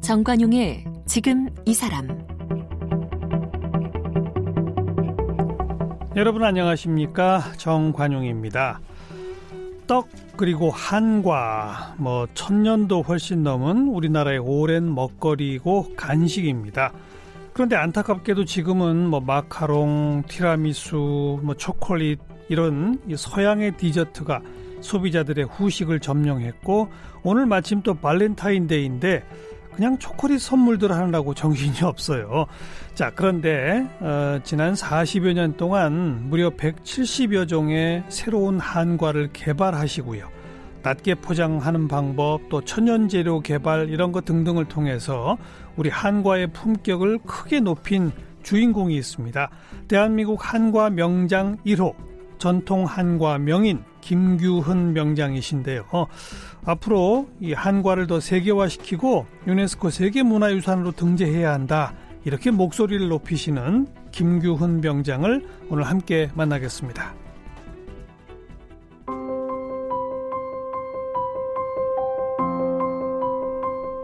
정관용의 0.00 0.84
지금 1.06 1.48
이 1.64 1.72
사람 1.72 2.06
여러분 6.14 6.44
안녕하십니까 6.44 7.54
정관용입니다. 7.56 8.80
떡 9.86 10.08
그리고 10.36 10.70
한과 10.70 11.94
뭐 11.98 12.28
천년도 12.34 13.02
훨씬 13.02 13.42
넘은 13.42 13.88
우리나라의 13.88 14.38
오랜 14.38 14.94
먹거리고 14.94 15.94
간식입니다. 15.96 16.92
그런데 17.54 17.76
안타깝게도 17.76 18.44
지금은 18.44 19.08
뭐 19.08 19.20
마카롱, 19.20 20.24
티라미수, 20.28 21.38
뭐 21.42 21.54
초콜릿 21.54 22.18
이런 22.48 22.98
서양의 23.16 23.76
디저트가 23.76 24.40
소비자들의 24.80 25.46
후식을 25.46 26.00
점령했고 26.00 26.88
오늘 27.22 27.46
마침 27.46 27.80
또 27.82 27.94
발렌타인데이인데 27.94 29.22
그냥 29.72 29.98
초콜릿 29.98 30.40
선물들 30.40 30.90
하느라고 30.90 31.32
정신이 31.32 31.82
없어요. 31.86 32.46
자, 32.94 33.12
그런데 33.14 33.86
어, 34.00 34.40
지난 34.42 34.74
40여 34.74 35.32
년 35.32 35.56
동안 35.56 36.28
무려 36.28 36.50
170여 36.50 37.48
종의 37.48 38.02
새로운 38.08 38.58
한과를 38.58 39.30
개발하시고요. 39.32 40.28
낮게 40.84 41.16
포장하는 41.16 41.88
방법, 41.88 42.48
또 42.50 42.60
천연 42.60 43.08
재료 43.08 43.40
개발 43.40 43.88
이런 43.88 44.12
것 44.12 44.26
등등을 44.26 44.66
통해서 44.66 45.38
우리 45.76 45.88
한과의 45.88 46.48
품격을 46.48 47.20
크게 47.26 47.60
높인 47.60 48.12
주인공이 48.42 48.94
있습니다. 48.94 49.50
대한민국 49.88 50.52
한과 50.52 50.90
명장 50.90 51.56
1호 51.64 51.94
전통 52.36 52.84
한과 52.84 53.38
명인 53.38 53.82
김규훈 54.02 54.92
명장이신데요. 54.92 55.86
어, 55.92 56.06
앞으로 56.66 57.28
이 57.40 57.54
한과를 57.54 58.06
더 58.06 58.20
세계화시키고 58.20 59.26
유네스코 59.46 59.88
세계문화유산으로 59.88 60.92
등재해야 60.92 61.50
한다. 61.50 61.94
이렇게 62.26 62.50
목소리를 62.50 63.08
높이시는 63.08 63.86
김규훈 64.12 64.82
명장을 64.82 65.46
오늘 65.70 65.84
함께 65.84 66.30
만나겠습니다. 66.34 67.23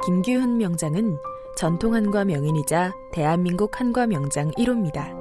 김규훈 0.05 0.56
명장은 0.56 1.19
전통 1.56 1.95
한과 1.95 2.25
명인이자 2.25 2.95
대한민국 3.12 3.79
한과 3.79 4.06
명장 4.06 4.51
1호입니다. 4.53 5.15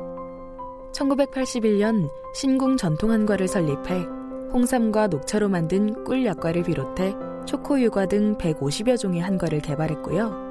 1981년 0.94 2.10
신궁 2.34 2.78
전통 2.78 3.12
한과를 3.12 3.48
설립해 3.48 4.06
홍삼과 4.54 5.08
녹차로 5.08 5.50
만든 5.50 6.04
꿀 6.06 6.26
약과를 6.26 6.64
비롯해 6.64 7.14
초코유과 7.46 8.08
등 8.08 8.38
150여 8.38 8.98
종의 8.98 9.22
한과를 9.22 9.60
개발했고요. 9.60 10.50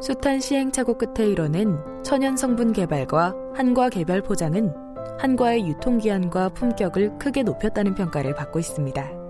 숱한 0.00 0.40
시행착오 0.40 0.96
끝에 0.96 1.28
이뤄낸 1.28 1.78
천연 2.02 2.36
성분 2.36 2.72
개발과 2.72 3.34
한과 3.54 3.90
개별 3.90 4.22
포장은 4.22 4.72
한과의 5.18 5.66
유통기한과 5.66 6.50
품격을 6.50 7.18
크게 7.18 7.42
높였다는 7.42 7.94
평가를 7.94 8.34
받고 8.34 8.58
있습니다. 8.58 9.23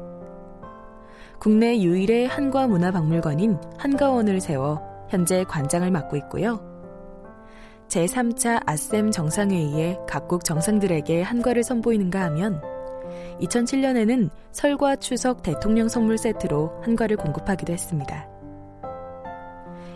국내 1.38 1.78
유일의 1.80 2.26
한과 2.26 2.66
문화박물관인 2.66 3.58
한가원을 3.78 4.40
세워 4.40 4.80
현재 5.10 5.44
관장을 5.44 5.90
맡고 5.90 6.16
있고요. 6.16 6.60
제3차 7.88 8.62
아셈 8.66 9.10
정상회의에 9.10 9.98
각국 10.08 10.44
정상들에게 10.44 11.22
한과를 11.22 11.62
선보이는가 11.62 12.22
하면 12.24 12.60
2007년에는 13.40 14.30
설과 14.52 14.96
추석 14.96 15.42
대통령 15.42 15.88
선물 15.88 16.18
세트로 16.18 16.80
한과를 16.82 17.16
공급하기도 17.16 17.72
했습니다. 17.72 18.28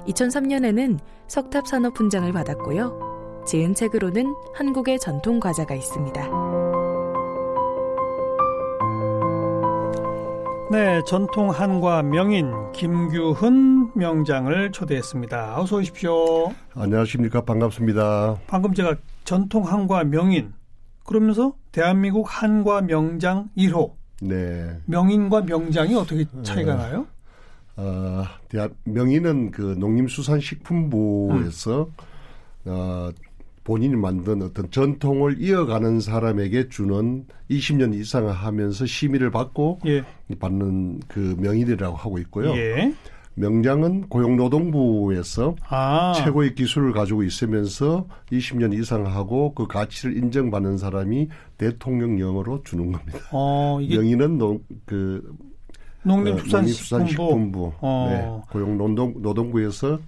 2003년에는 0.07 0.99
석탑 1.27 1.67
산업 1.67 1.99
훈장을 1.99 2.31
받았고요. 2.33 3.45
지은 3.47 3.75
책으로는 3.75 4.35
한국의 4.55 4.99
전통 4.99 5.41
과자가 5.41 5.75
있습니다. 5.75 6.58
네, 10.71 11.01
전통 11.07 11.49
한과 11.49 12.03
명인 12.03 12.53
김규훈 12.73 13.91
명장을 13.95 14.71
초대했습니다. 14.71 15.59
어서 15.59 15.77
오십시오. 15.77 16.53
안녕하십니까. 16.75 17.41
반갑습니다. 17.41 18.39
방금 18.47 18.75
제가 18.75 18.97
전통 19.25 19.67
한과 19.67 20.05
명인 20.05 20.53
그러면서 21.07 21.55
대한민국 21.73 22.27
한과 22.29 22.83
명장 22.83 23.49
1호. 23.57 23.93
네. 24.21 24.79
명인과 24.85 25.41
명장이 25.43 25.95
어떻게 25.95 26.27
차이가 26.43 26.75
어, 26.75 26.77
나요? 26.77 27.07
어, 27.77 28.25
대한 28.51 28.75
명인은 28.85 29.53
그 29.53 29.75
농림수산식품부에서 29.79 31.81
음. 31.81 31.87
어, 32.67 33.09
본인이 33.69 33.97
만든 33.97 34.41
어떤 34.41 34.71
전통을 34.71 35.43
이어가는 35.43 36.01
사람에게 36.01 36.71
주는 36.71 37.27
20년 37.51 37.93
이상 37.93 38.27
하면서 38.27 38.87
심의를 38.87 39.31
받고 39.31 39.81
예. 39.85 40.03
받는 40.39 41.01
그 41.07 41.37
명인이라고 41.39 41.95
하고 41.95 42.19
있고요. 42.21 42.57
예. 42.57 42.95
명장은 43.35 44.09
고용노동부에서 44.09 45.55
아. 45.69 46.15
최고의 46.17 46.55
기술을 46.55 46.93
가지고 46.93 47.23
있으면서 47.25 48.07
20년 48.33 48.73
이상 48.73 49.07
하고 49.07 49.53
그 49.53 49.67
가치를 49.67 50.17
인정받는 50.17 50.79
사람이 50.79 51.29
대통령령으로 51.59 52.63
주는 52.63 52.91
겁니다. 52.91 53.19
어, 53.33 53.79
명의는 53.81 54.39
농, 54.39 54.61
그 54.87 55.31
농림수산식품부, 56.05 57.67
어, 57.67 57.73
어. 57.83 58.09
네, 58.11 58.51
고용노동부에서 58.51 59.99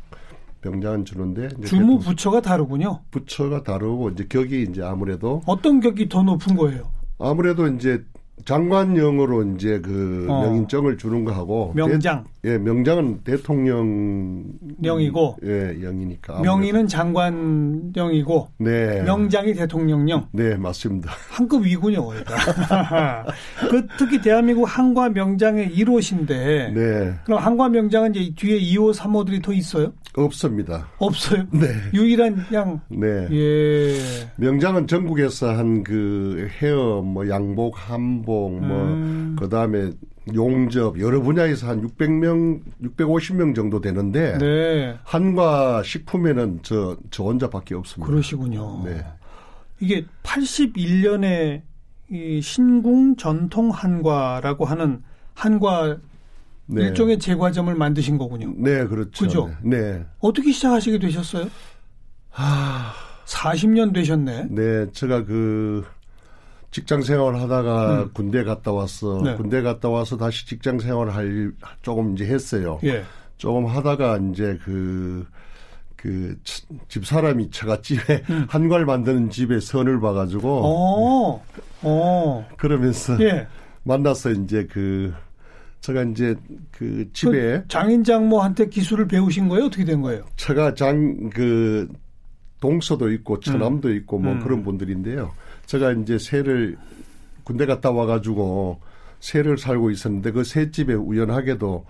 명장은 0.63 1.05
주는데 1.05 1.49
주무 1.65 1.99
부처가 1.99 2.41
다르군요. 2.41 3.01
부처가 3.11 3.63
다르고 3.63 4.11
이제 4.11 4.27
격이 4.29 4.67
이제 4.71 4.83
아무래도 4.83 5.43
어떤 5.47 5.81
격이 5.81 6.09
더 6.09 6.23
높은 6.23 6.57
거예요? 6.57 6.91
아무래도 7.19 7.67
이제 7.67 8.03
장관령으로 8.45 9.55
이제 9.55 9.81
그 9.81 10.27
어. 10.29 10.43
명인정을 10.43 10.99
주는 10.99 11.25
거 11.25 11.33
하고 11.33 11.73
명장 11.75 12.25
대, 12.43 12.53
예 12.53 12.59
명장은 12.59 13.23
대통령령이고 13.25 15.39
예 15.45 15.79
영이니까 15.83 16.35
아무래도. 16.37 16.57
명인은 16.57 16.87
장관령이고 16.89 18.49
네 18.59 19.03
명장이 19.03 19.55
대통령령 19.55 20.27
네 20.33 20.57
맞습니다 20.57 21.11
한급 21.31 21.65
위군요 21.65 22.09
그 23.71 23.87
특히 23.99 24.21
대한민국 24.21 24.65
한과 24.65 25.09
명장의 25.11 25.71
1호신데 25.71 26.73
네 26.73 27.15
그럼 27.25 27.41
한과 27.41 27.69
명장은 27.69 28.15
이제 28.15 28.33
뒤에 28.35 28.59
2호 28.59 28.95
3호들이 28.95 29.43
더 29.43 29.53
있어요? 29.53 29.93
없습니다 30.17 30.89
없어요? 30.99 31.45
네 31.53 31.69
유일한 31.95 32.45
양 32.53 32.81
네. 32.89 33.29
예. 33.31 33.95
명장은 34.37 34.87
전국에서 34.87 35.51
한 35.57 35.83
그 35.85 36.49
헤어 36.61 37.01
뭐 37.03 37.29
양복 37.29 37.75
한복 37.77 38.61
뭐 38.61 38.83
음. 38.85 39.37
그다음에 39.39 39.93
용접 40.35 41.01
여러 41.01 41.21
분야에서 41.23 41.69
한 41.69 41.87
600명 41.87 42.61
650명 42.97 43.55
정도 43.55 43.81
되는데 43.81 44.37
네. 44.39 44.97
한과 45.05 45.83
식품에는 45.83 46.61
저 46.63 46.97
저 47.11 47.25
혼자밖에 47.25 47.75
없습니다. 47.75 48.11
그러시군요. 48.11 48.83
네. 48.85 49.05
이게 49.81 50.05
81년에 50.23 51.63
이 52.11 52.41
신궁 52.43 53.17
전통 53.17 53.71
한과라고 53.71 54.65
하는 54.65 55.03
한과 55.35 55.97
네. 56.71 56.85
일종의 56.85 57.19
제과점을 57.19 57.75
만드신 57.75 58.19
거군요. 58.19 58.53
네, 58.57 58.87
그렇죠. 58.87 59.25
그죠? 59.25 59.51
네. 59.63 60.05
어떻게 60.21 60.53
시작하시게 60.53 60.99
되셨어요? 60.99 61.49
하... 62.31 62.93
40년 63.31 63.95
되셨네. 63.95 64.49
네, 64.51 64.91
제가 64.93 65.25
그 65.25 65.85
직장 66.71 67.03
생활 67.03 67.37
하다가 67.37 68.03
음. 68.03 68.11
군대 68.13 68.45
갔다 68.45 68.73
왔어. 68.73 69.23
네. 69.23 69.35
군대 69.37 69.63
갔다 69.63 69.89
와서 69.89 70.17
다시 70.17 70.47
직장 70.47 70.79
생활 70.79 71.11
할 71.11 71.53
조금 71.83 72.15
이제 72.15 72.27
했어요. 72.27 72.79
예. 72.85 73.05
조금 73.37 73.67
하다가 73.67 74.19
이제 74.19 74.59
그, 74.65 75.27
그, 75.97 76.37
집 76.89 77.07
사람이 77.07 77.51
처갓집에 77.51 78.25
음. 78.31 78.47
한괄 78.51 78.85
만드는 78.85 79.31
집에 79.31 79.61
선을 79.61 80.01
봐가지고. 80.01 80.63
어. 80.65 81.45
어. 81.83 82.49
그러면서. 82.57 83.21
예. 83.23 83.47
만나서 83.83 84.31
이제 84.33 84.67
그, 84.71 85.13
제가 85.81 86.03
이제 86.05 86.35
그 86.71 87.09
집에. 87.13 87.61
그 87.61 87.69
장인장모한테 87.69 88.69
기술을 88.69 89.09
배우신 89.09 89.49
거예요? 89.49 89.67
어떻게 89.67 89.85
된 89.85 90.03
거예요? 90.03 90.25
제가 90.37 90.75
장, 90.75 91.31
그, 91.31 91.89
동서도 92.61 93.11
있고 93.13 93.41
처남도 93.41 93.89
음. 93.89 93.97
있고 93.97 94.19
뭐 94.19 94.33
음. 94.33 94.41
그런 94.41 94.63
분들인데요. 94.63 95.33
제가 95.67 95.93
이제 95.93 96.19
새를 96.19 96.77
군대 97.43 97.67
갔다 97.67 97.91
와가지고 97.91 98.79
새를 99.19 99.59
살고 99.59 99.91
있었는데 99.91 100.33
그 100.33 100.45
새집에 100.45 100.95
우연하게도 100.95 101.85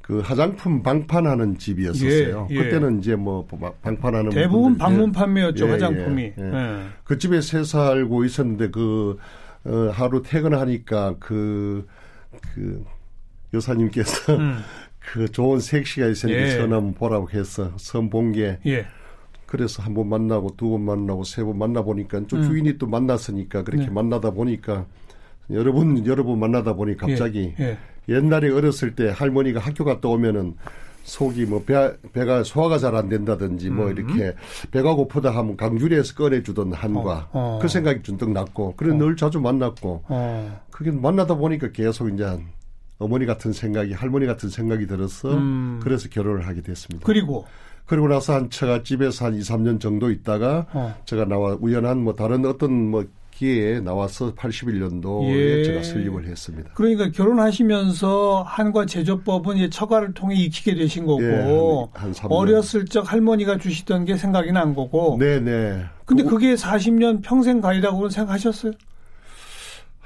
그 0.00 0.20
화장품 0.20 0.82
방판하는 0.82 1.58
집이었었어요. 1.58 2.48
예, 2.50 2.54
예. 2.54 2.62
그때는 2.62 2.98
이제 2.98 3.14
뭐 3.14 3.46
방판하는 3.82 4.30
대부분 4.30 4.76
방문 4.76 5.12
판매였죠 5.12 5.64
예, 5.64 5.68
예 5.68 5.72
화장품이. 5.72 6.22
예. 6.22 6.42
예. 6.42 6.82
그 7.04 7.18
집에 7.18 7.40
새 7.40 7.62
살고 7.62 8.24
있었는데 8.24 8.70
그 8.70 9.16
어, 9.64 9.90
하루 9.92 10.22
퇴근하니까 10.22 11.14
그, 11.20 11.86
그 12.54 12.84
여사님께서 13.52 14.36
음. 14.36 14.58
그 14.98 15.28
좋은 15.30 15.58
섹시가 15.60 16.06
있으니까 16.06 16.40
예. 16.40 16.50
선 16.50 16.72
한번 16.72 16.94
보라고 16.94 17.28
해서 17.30 17.72
선본 17.76 18.32
게. 18.32 18.58
예. 18.66 18.86
그래서 19.46 19.82
한 19.82 19.92
번 19.94 20.08
만나고 20.08 20.56
두 20.56 20.70
번 20.70 20.82
만나고 20.82 21.24
세 21.24 21.44
번 21.44 21.58
만나 21.58 21.82
보니까 21.82 22.26
좀 22.26 22.40
음. 22.40 22.44
주인이 22.48 22.78
또 22.78 22.86
만났으니까 22.86 23.64
그렇게 23.64 23.86
네. 23.86 23.90
만나다 23.90 24.30
보니까 24.30 24.86
여러 25.50 25.72
분 25.72 26.06
여러 26.06 26.22
분 26.24 26.38
만나다 26.40 26.72
보니 26.74 26.96
갑자기 26.96 27.52
예. 27.60 27.64
예. 27.64 27.78
옛날에 28.08 28.50
어렸을 28.50 28.94
때 28.94 29.10
할머니가 29.14 29.60
학교 29.60 29.84
갔다 29.84 30.08
오면은 30.08 30.54
속이 31.04 31.46
뭐 31.46 31.64
배, 31.64 31.92
배가 32.12 32.44
소화가 32.44 32.78
잘 32.78 32.94
안 32.94 33.08
된다든지 33.08 33.70
뭐 33.70 33.86
음. 33.88 33.92
이렇게 33.92 34.34
배가 34.70 34.94
고프다 34.94 35.30
하면 35.36 35.56
강주리에서 35.56 36.14
꺼내주던 36.14 36.72
한과 36.72 37.28
어, 37.32 37.56
어. 37.56 37.58
그 37.60 37.66
생각이 37.68 38.02
준뜩 38.04 38.30
났고 38.30 38.74
그래 38.76 38.92
어. 38.92 38.94
늘 38.94 39.16
자주 39.16 39.40
만났고 39.40 40.04
어. 40.08 40.60
그게 40.70 40.90
만나다 40.92 41.34
보니까 41.34 41.72
계속 41.72 42.08
이제 42.08 42.24
어머니 43.02 43.26
같은 43.26 43.52
생각이 43.52 43.92
할머니 43.92 44.26
같은 44.26 44.48
생각이 44.48 44.86
들어서 44.86 45.34
음. 45.34 45.80
그래서 45.82 46.08
결혼을 46.08 46.46
하게 46.46 46.62
됐습니다. 46.62 47.04
그리고 47.04 47.44
그리고 47.86 48.08
나서 48.08 48.34
한 48.34 48.48
제가 48.48 48.82
집에서 48.82 49.26
한 49.26 49.34
2, 49.34 49.40
3년 49.40 49.80
정도 49.80 50.10
있다가 50.10 50.66
어. 50.72 50.94
제가 51.04 51.24
나와 51.24 51.56
우연한 51.60 51.98
뭐 52.02 52.14
다른 52.14 52.44
어떤 52.46 52.72
뭐 52.72 53.04
기회에 53.32 53.80
나와서 53.80 54.34
81년도에 54.34 55.34
예. 55.34 55.64
제가 55.64 55.82
설립을 55.82 56.26
했습니다. 56.26 56.70
그러니까 56.74 57.10
결혼하시면서 57.10 58.44
한과 58.46 58.86
제조법은 58.86 59.56
이제 59.56 59.70
처가를 59.70 60.14
통해 60.14 60.36
익히게 60.36 60.74
되신 60.76 61.06
거고 61.06 61.22
예, 61.22 61.98
한, 61.98 62.14
한 62.16 62.30
어렸을 62.30 62.84
적 62.84 63.10
할머니가 63.10 63.58
주시던 63.58 64.04
게 64.04 64.16
생각이 64.16 64.52
난 64.52 64.74
거고. 64.74 65.16
네, 65.18 65.40
네. 65.40 65.84
근데 66.04 66.22
그게 66.22 66.54
40년 66.54 67.22
평생 67.22 67.60
가리라고 67.60 68.08
생각하셨어요? 68.08 68.72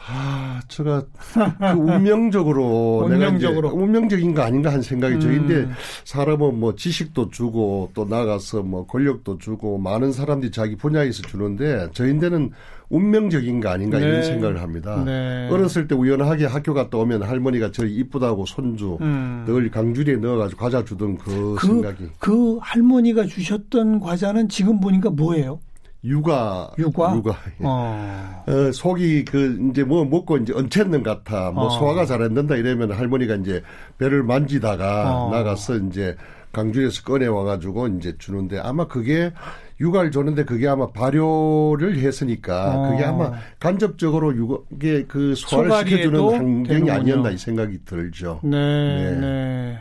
아, 0.08 0.60
제가 0.68 1.04
그 1.32 1.78
운명적으로 1.78 3.06
운명적으로 3.10 3.70
운명적인 3.70 4.34
거 4.34 4.42
아닌가 4.42 4.72
한 4.72 4.80
생각이 4.80 5.18
저인데 5.18 5.54
음. 5.54 5.72
사람은 6.04 6.60
뭐 6.60 6.76
지식도 6.76 7.30
주고 7.30 7.90
또 7.92 8.04
나가서 8.04 8.62
뭐 8.62 8.86
권력도 8.86 9.38
주고 9.38 9.78
많은 9.78 10.12
사람들이 10.12 10.52
자기 10.52 10.76
분야에서 10.76 11.22
주는데 11.22 11.88
저인데는 11.92 12.52
운명적인 12.88 13.60
거 13.60 13.68
아닌가 13.68 13.98
네. 13.98 14.06
이런 14.06 14.22
생각을 14.22 14.60
합니다. 14.60 15.02
네. 15.04 15.48
어렸을 15.50 15.88
때 15.88 15.96
우연하게 15.96 16.46
학교 16.46 16.72
갔다 16.72 16.98
오면 16.98 17.24
할머니가 17.24 17.72
저희 17.72 17.96
이쁘다고 17.96 18.46
손주 18.46 18.98
음. 19.00 19.44
늘 19.46 19.70
강주리에 19.70 20.16
넣어가지고 20.16 20.60
과자 20.60 20.84
주던 20.84 21.18
그, 21.18 21.56
그 21.58 21.66
생각이. 21.66 22.10
그 22.20 22.58
할머니가 22.60 23.24
주셨던 23.24 23.98
과자는 23.98 24.48
지금 24.48 24.78
보니까 24.78 25.10
뭐예요? 25.10 25.58
육아, 26.06 26.70
육아, 26.78 27.14
육아. 27.16 27.30
예. 27.60 27.64
어. 27.64 28.44
어. 28.46 28.72
속이 28.72 29.24
그 29.24 29.58
이제 29.70 29.82
뭐 29.82 30.04
먹고 30.04 30.36
이제 30.38 30.52
얹혔는 30.54 31.02
같아. 31.02 31.50
뭐 31.50 31.66
어. 31.66 31.70
소화가 31.70 32.04
잘 32.06 32.22
안 32.22 32.32
된다 32.34 32.54
이러면 32.56 32.92
할머니가 32.92 33.34
이제 33.36 33.62
배를 33.98 34.22
만지다가 34.22 35.24
어. 35.26 35.30
나가서 35.30 35.76
이제 35.76 36.16
강주에서 36.52 37.02
꺼내 37.02 37.26
와가지고 37.26 37.88
이제 37.88 38.14
주는데 38.18 38.58
아마 38.58 38.86
그게 38.86 39.32
육아를 39.78 40.10
줬는데 40.10 40.44
그게 40.44 40.66
아마 40.68 40.86
발효를 40.90 41.98
했으니까 41.98 42.74
어. 42.74 42.90
그게 42.90 43.04
아마 43.04 43.32
간접적으로 43.60 44.34
육아에 44.34 45.04
그 45.06 45.34
소화를 45.34 45.70
시켜주는 45.90 46.18
환경이 46.20 46.64
되는군요. 46.68 46.92
아니었나 46.92 47.30
이 47.30 47.36
생각이 47.38 47.80
들죠. 47.84 48.40
네. 48.42 48.56
네. 48.56 49.20
네. 49.20 49.78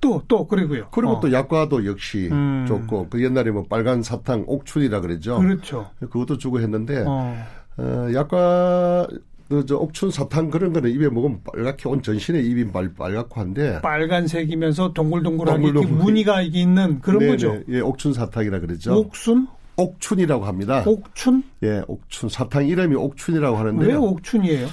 또, 0.00 0.22
또, 0.28 0.46
그리고요. 0.46 0.88
그리고 0.90 1.12
어. 1.12 1.20
또 1.20 1.32
약과도 1.32 1.86
역시 1.86 2.28
음. 2.30 2.64
좋고, 2.68 3.08
그 3.08 3.22
옛날에 3.22 3.50
뭐 3.50 3.64
빨간 3.64 4.02
사탕 4.02 4.44
옥춘이라 4.46 5.00
그랬죠. 5.00 5.38
그렇죠. 5.38 5.90
그것도 6.00 6.38
주고 6.38 6.60
했는데, 6.60 7.04
어, 7.06 7.36
어 7.78 8.08
약과, 8.12 9.08
그, 9.48 9.64
저, 9.64 9.76
옥춘 9.76 10.10
사탕 10.10 10.50
그런 10.50 10.72
거는 10.72 10.90
입에 10.90 11.08
먹으면 11.08 11.40
빨갛게 11.44 11.88
온 11.88 12.02
전신에 12.02 12.40
입이 12.40 12.72
빨, 12.72 12.92
빨갛고 12.94 13.40
한데. 13.40 13.80
빨간색이면서 13.80 14.92
동글동글하게 14.92 15.62
동글동글. 15.62 16.04
무늬가 16.04 16.42
있는 16.42 17.00
그런 17.00 17.20
네네. 17.20 17.30
거죠. 17.32 17.60
예, 17.68 17.80
옥춘 17.80 18.12
사탕이라 18.12 18.58
그랬죠. 18.60 18.94
옥순? 18.94 19.46
옥춘이라고 19.76 20.44
합니다. 20.44 20.82
옥춘? 20.86 21.44
예, 21.62 21.82
옥춘. 21.86 22.28
사탕 22.28 22.66
이름이 22.66 22.96
옥춘이라고 22.96 23.56
하는데. 23.56 23.86
왜 23.86 23.94
옥춘이에요? 23.94 24.66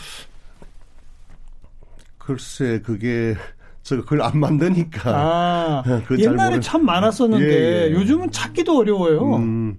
글쎄, 2.17 2.81
그게 2.83 3.35
저 3.83 3.97
그걸 3.97 4.21
안 4.21 4.39
만드니까. 4.39 5.11
아, 5.13 5.83
옛날에 6.17 6.51
모르... 6.51 6.61
참 6.61 6.85
많았었는데 6.85 7.45
예, 7.45 7.87
예. 7.89 7.91
요즘은 7.91 8.31
찾기도 8.31 8.79
어려워요. 8.79 9.35
음, 9.35 9.77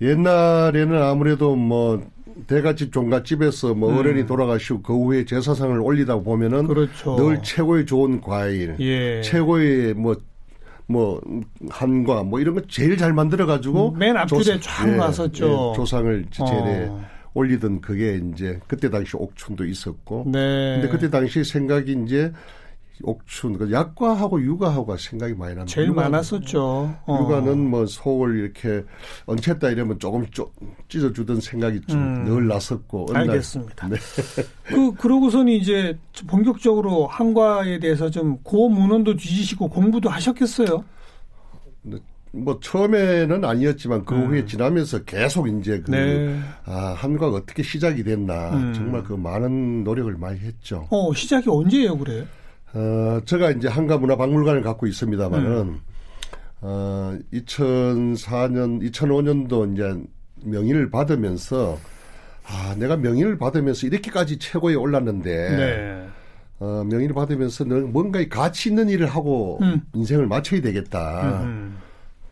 옛날에는 0.00 1.00
아무래도 1.02 1.54
뭐 1.54 2.02
대갓집 2.46 2.90
종갓집에서 2.90 3.74
뭐 3.74 3.90
음. 3.90 3.98
어른이 3.98 4.26
돌아가시고 4.26 4.82
그 4.82 4.94
후에 4.94 5.26
제사상을 5.26 5.78
올리다 5.78 6.20
보면은 6.20 6.66
그렇죠. 6.66 7.16
늘 7.16 7.42
최고의 7.42 7.84
좋은 7.84 8.22
과일, 8.22 8.76
예. 8.80 9.20
최고의 9.20 9.92
뭐뭐 9.92 10.16
뭐 10.86 11.20
한과 11.68 12.22
뭐 12.22 12.40
이런 12.40 12.54
거 12.54 12.62
제일 12.66 12.96
잘 12.96 13.12
만들어 13.12 13.44
가지고 13.44 13.90
맨 13.92 14.16
앞줄에 14.16 14.58
쫙 14.60 14.88
예, 14.88 14.96
놨었죠. 14.96 15.72
예, 15.72 15.76
조상을 15.76 16.26
제일에 16.30 16.86
어. 16.88 17.04
올리던 17.34 17.82
그게 17.82 18.20
이제 18.32 18.58
그때 18.66 18.88
당시 18.88 19.16
옥춘도 19.16 19.66
있었고. 19.66 20.24
네. 20.28 20.80
근데 20.80 20.88
그때 20.88 21.10
당시 21.10 21.44
생각이 21.44 21.96
이제 22.04 22.32
옥춘, 23.02 23.58
그 23.58 23.72
약과하고 23.72 24.42
육아하고가 24.42 24.96
생각이 24.96 25.34
많이 25.34 25.54
납니다. 25.54 25.74
제일 25.74 25.88
육아, 25.88 26.02
많았었죠. 26.02 26.96
어. 27.06 27.18
육아는 27.20 27.70
뭐 27.70 27.86
속을 27.86 28.38
이렇게 28.38 28.84
얹혔다 29.26 29.70
이러면 29.70 29.98
조금 29.98 30.26
찢어주던 30.88 31.40
생각이 31.40 31.80
좀늘 31.86 32.32
음. 32.32 32.48
났었고. 32.48 33.08
알겠습니다. 33.12 33.88
네. 33.88 33.96
그, 34.64 34.94
그러고선 34.94 35.48
이제 35.48 35.98
본격적으로 36.26 37.06
한과에 37.06 37.78
대해서 37.78 38.10
좀 38.10 38.38
고문헌도 38.42 39.16
뒤지시고 39.16 39.68
공부도 39.68 40.08
하셨겠어요? 40.08 40.84
네. 41.82 41.98
뭐 42.34 42.58
처음에는 42.60 43.44
아니었지만 43.44 44.04
그 44.06 44.14
음. 44.14 44.28
후에 44.28 44.46
지나면서 44.46 45.04
계속 45.04 45.48
이제 45.48 45.82
그 45.84 45.90
네. 45.90 46.40
아, 46.64 46.94
한과가 46.96 47.36
어떻게 47.36 47.62
시작이 47.62 48.02
됐나 48.04 48.54
음. 48.54 48.72
정말 48.72 49.02
그 49.02 49.12
많은 49.12 49.84
노력을 49.84 50.10
많이 50.16 50.38
했죠. 50.40 50.86
어 50.90 51.12
시작이 51.12 51.50
언제예요, 51.50 51.98
그래? 51.98 52.26
어, 52.74 53.20
제가 53.24 53.50
이제 53.50 53.68
한가문화박물관을 53.68 54.62
갖고 54.62 54.86
있습니다만은, 54.86 55.50
음. 55.50 55.80
어, 56.60 57.18
2004년, 57.32 58.90
2005년도 58.90 59.72
이제 59.72 60.02
명인을 60.44 60.90
받으면서, 60.90 61.78
아, 62.44 62.74
내가 62.78 62.96
명인을 62.96 63.38
받으면서 63.38 63.86
이렇게까지 63.86 64.38
최고에 64.38 64.74
올랐는데, 64.74 65.56
네. 65.56 66.08
어, 66.62 66.84
명인을 66.84 67.12
받으면서 67.12 67.64
뭔가 67.64 68.24
가치 68.28 68.68
있는 68.68 68.88
일을 68.88 69.08
하고 69.08 69.58
음. 69.62 69.82
인생을 69.94 70.28
마쳐야 70.28 70.60
되겠다. 70.60 71.42
음. 71.42 71.76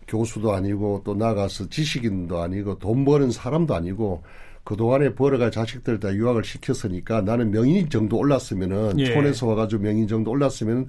교수도 0.07 0.53
아니고 0.53 1.03
또 1.05 1.15
나가서 1.15 1.69
지식인도 1.69 2.41
아니고 2.41 2.79
돈 2.79 3.05
버는 3.05 3.33
사람도 3.33 3.75
아니고 3.75 4.23
그동안에 4.71 5.15
벌어갈 5.17 5.51
자식들 5.51 5.99
다 5.99 6.15
유학을 6.15 6.45
시켰으니까 6.45 7.23
나는 7.23 7.51
명인 7.51 7.91
정도 7.91 8.19
올랐으면은 8.19 9.01
예. 9.01 9.13
촌에서 9.13 9.49
와가지고 9.49 9.83
명인 9.83 10.07
정도 10.07 10.31
올랐으면 10.31 10.87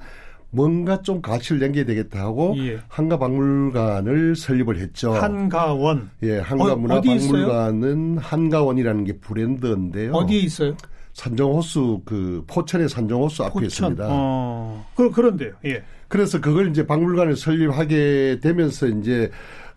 뭔가 0.51 1.01
좀 1.01 1.19
가치를 1.19 1.59
남겨야 1.59 1.85
되겠다 1.85 2.19
하고 2.19 2.53
예. 2.59 2.77
한가 2.87 3.17
박물관을 3.17 4.35
설립을 4.35 4.77
했죠. 4.77 5.13
한가원. 5.13 6.11
예, 6.21 6.37
한가 6.37 6.75
문화박물관은 6.75 8.17
어, 8.19 8.21
한가원이라는 8.21 9.03
게 9.03 9.13
브랜드인데요. 9.17 10.11
어디에 10.11 10.41
있어요? 10.41 10.77
산정호수 11.13 12.03
그 12.05 12.43
포천의 12.45 12.87
산정호수 12.87 13.43
앞에 13.45 13.53
포천. 13.53 13.65
있습니다. 13.65 14.07
어, 14.09 14.85
그, 14.93 15.09
그런데요. 15.09 15.53
예. 15.65 15.81
그래서 16.07 16.39
그걸 16.39 16.69
이제 16.69 16.85
박물관을 16.85 17.35
설립하게 17.35 18.41
되면서 18.43 18.85
이제 18.85 19.31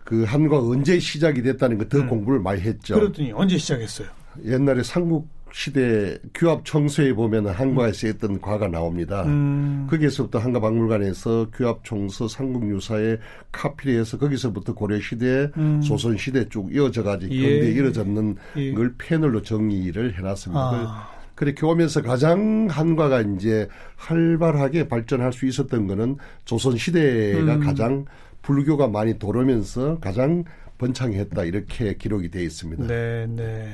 그 0.04 0.24
한과 0.24 0.58
언제 0.58 0.98
시작이 0.98 1.42
됐다는 1.42 1.78
거더 1.78 1.98
음. 1.98 2.08
공부를 2.08 2.40
많이 2.40 2.60
했죠. 2.60 2.94
그랬더니 2.94 3.32
언제 3.32 3.56
시작했어요? 3.58 4.08
옛날에 4.44 4.82
삼국 4.82 5.28
시대 5.56 6.18
규합 6.34 6.64
청소에 6.64 7.12
보면 7.12 7.46
한과에서 7.46 8.08
했던 8.08 8.40
과가 8.40 8.66
나옵니다. 8.66 9.22
음. 9.22 9.86
거기에서부터 9.88 10.40
한가 10.40 10.58
박물관에서 10.58 11.46
규합 11.52 11.84
청소 11.84 12.26
삼국 12.26 12.68
유사의 12.68 13.20
카피를 13.52 14.00
해서 14.00 14.18
거기서부터 14.18 14.74
고려 14.74 15.00
시대, 15.00 15.48
음. 15.56 15.80
조선 15.80 16.16
시대 16.16 16.48
쭉 16.48 16.74
이어져 16.74 17.04
가지고 17.04 17.32
예. 17.32 17.60
근대 17.60 17.72
이어졌는 17.72 18.36
예. 18.56 18.72
걸 18.72 18.94
패널로 18.98 19.42
정리를 19.42 20.18
해놨습니다. 20.18 20.60
아. 20.60 21.08
그렇게 21.36 21.64
오면서 21.64 22.02
가장 22.02 22.66
한과가 22.68 23.20
이제 23.20 23.68
활발하게 23.96 24.88
발전할 24.88 25.32
수 25.32 25.46
있었던 25.46 25.86
거는 25.86 26.16
조선 26.44 26.76
시대가 26.76 27.54
음. 27.54 27.60
가장 27.60 28.04
불교가 28.44 28.88
많이 28.88 29.18
돌으면서 29.18 29.98
가장 30.00 30.44
번창했다 30.78 31.44
이렇게 31.44 31.94
기록이 31.94 32.30
되어 32.30 32.42
있습니다. 32.42 32.86
네, 32.86 33.26
네. 33.28 33.68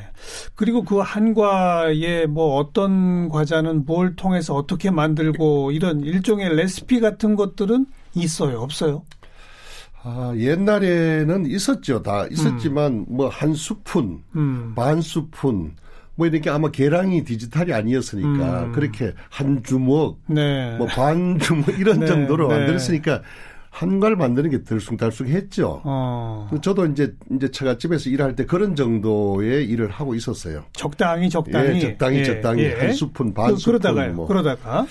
그리고 0.54 0.84
그 0.84 0.98
한과의 0.98 2.26
뭐 2.26 2.56
어떤 2.56 3.28
과자는 3.28 3.84
뭘 3.86 4.16
통해서 4.16 4.54
어떻게 4.54 4.90
만들고 4.90 5.72
이런 5.72 6.00
일종의 6.00 6.54
레시피 6.56 7.00
같은 7.00 7.36
것들은 7.36 7.86
있어요, 8.14 8.60
없어요? 8.60 9.02
아, 10.02 10.32
옛날에는 10.36 11.46
있었죠. 11.46 12.02
다 12.02 12.26
있었지만 12.30 12.92
음. 12.92 13.06
뭐한 13.08 13.54
스푼, 13.54 14.22
음. 14.36 14.72
반 14.74 15.02
스푼 15.02 15.74
뭐 16.14 16.26
이렇게 16.26 16.50
아마 16.50 16.70
계량이 16.70 17.24
디지털이 17.24 17.72
아니었으니까 17.72 18.64
음. 18.64 18.72
그렇게 18.72 19.14
한 19.30 19.62
주먹, 19.62 20.20
네. 20.26 20.76
뭐반 20.76 21.38
주먹 21.38 21.68
이런 21.78 22.00
네. 22.00 22.06
정도로 22.06 22.48
네. 22.48 22.58
만들었으니까 22.58 23.22
한갈 23.70 24.16
만드는 24.16 24.50
게 24.50 24.62
들쑥달쑥했죠. 24.64 25.82
어. 25.84 26.50
저도 26.60 26.86
이제 26.86 27.14
이제 27.32 27.48
처갓집에서 27.50 28.10
일할 28.10 28.34
때 28.34 28.44
그런 28.44 28.74
정도의 28.74 29.64
일을 29.66 29.88
하고 29.88 30.14
있었어요. 30.14 30.64
적당히 30.72 31.30
적당히 31.30 31.76
예, 31.76 31.80
적당히 31.80 32.18
예, 32.18 32.24
적당히 32.24 32.62
예. 32.64 32.74
한 32.74 32.92
스푼 32.92 33.32
반 33.32 33.52
그, 33.52 33.56
스푼 33.58 33.72
그러다가요. 33.72 34.12
뭐. 34.14 34.26
그러다가 34.26 34.86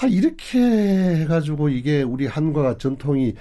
아 0.00 0.06
이렇게 0.06 0.58
해가지고 0.60 1.68
이게 1.70 2.02
우리 2.02 2.26
한과 2.26 2.76
전통이 2.76 3.34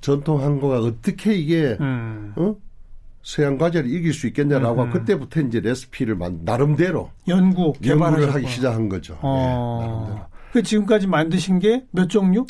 전통 0.00 0.40
한과가 0.42 0.78
어떻게 0.80 1.34
이게 1.34 1.76
음. 1.80 2.32
어? 2.36 2.54
서양 3.22 3.58
과자를 3.58 3.90
이길 3.92 4.14
수 4.14 4.26
있겠냐라고 4.28 4.84
음. 4.84 4.90
그때부터 4.90 5.40
이제 5.40 5.60
레시피를 5.60 6.14
만 6.14 6.40
나름대로 6.44 7.10
연구 7.28 7.72
개발을 7.74 8.32
하기 8.32 8.46
시작한 8.48 8.88
거죠. 8.88 9.18
어. 9.20 9.80
네, 9.82 9.86
나름대로. 9.86 10.26
그 10.52 10.62
지금까지 10.62 11.06
만드신 11.08 11.58
게 11.58 11.84
몇 11.90 12.08
종류? 12.08 12.46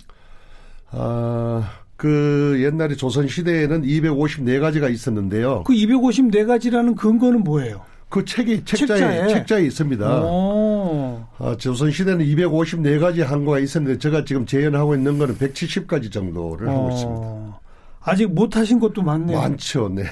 아, 0.92 1.70
그 1.96 2.58
옛날에 2.64 2.94
조선 2.96 3.28
시대에는 3.28 3.82
254가지가 3.82 4.90
있었는데요. 4.90 5.64
그 5.64 5.72
254가지라는 5.72 6.96
근거는 6.96 7.44
뭐예요? 7.44 7.82
그 8.08 8.24
책이 8.24 8.64
책자에 8.64 8.98
책자에, 8.98 9.28
책자에 9.28 9.62
있습니다. 9.66 10.04
아, 10.04 11.56
조선 11.58 11.90
시대는 11.92 12.24
254가지 12.24 13.24
한과가 13.24 13.60
있었는데 13.60 13.98
제가 13.98 14.24
지금 14.24 14.46
재현하고 14.46 14.96
있는 14.96 15.18
거는 15.18 15.36
170가지 15.36 16.10
정도를 16.10 16.68
어. 16.68 16.72
하고 16.72 16.90
있습니다. 16.90 17.60
아직 18.02 18.32
못 18.32 18.56
하신 18.56 18.80
것도 18.80 19.02
많네요. 19.02 19.38
많죠. 19.38 19.90
네. 19.90 20.04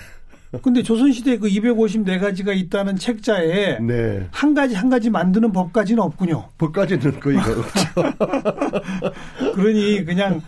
근데 0.62 0.82
조선시대에 0.82 1.37
그 1.38 1.49
254가지가 1.49 2.56
있다는 2.56 2.97
책자에 2.97 3.80
네. 3.80 4.26
한 4.30 4.54
가지 4.54 4.75
한 4.75 4.88
가지 4.88 5.11
만드는 5.11 5.52
법까지는 5.52 6.02
없군요. 6.02 6.49
법까지는 6.56 7.20
거의 7.20 7.37
없죠. 7.44 7.82
그러니 9.59 10.05
그냥 10.05 10.41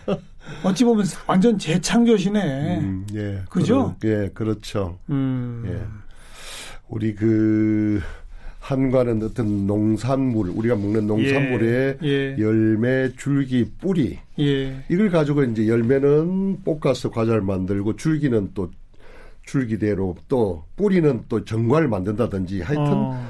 어찌 0.63 0.83
보면 0.83 1.05
완전 1.27 1.57
재창조시네. 1.57 2.79
음, 2.79 3.05
예. 3.13 3.41
그죠? 3.49 3.95
그러, 3.99 4.23
예, 4.23 4.29
그렇죠. 4.33 4.99
음. 5.09 5.63
예. 5.67 5.85
우리 6.87 7.13
그 7.13 8.01
한과는 8.59 9.23
어떤 9.23 9.67
농산물 9.67 10.49
우리가 10.49 10.75
먹는 10.75 11.07
농산물의 11.07 11.97
예, 12.03 12.07
예. 12.07 12.35
열매, 12.39 13.11
줄기, 13.17 13.69
뿌리 13.79 14.19
예. 14.39 14.83
이걸 14.89 15.09
가지고 15.09 15.43
이제 15.43 15.67
열매는 15.67 16.63
볶아서 16.63 17.09
과자를 17.09 17.41
만들고 17.41 17.95
줄기는 17.95 18.51
또 18.53 18.71
줄기대로 19.43 20.15
또 20.27 20.63
뿌리는 20.75 21.23
또 21.27 21.43
정과를 21.43 21.87
만든다든지 21.87 22.61
하여튼 22.61 22.93
어. 22.93 23.27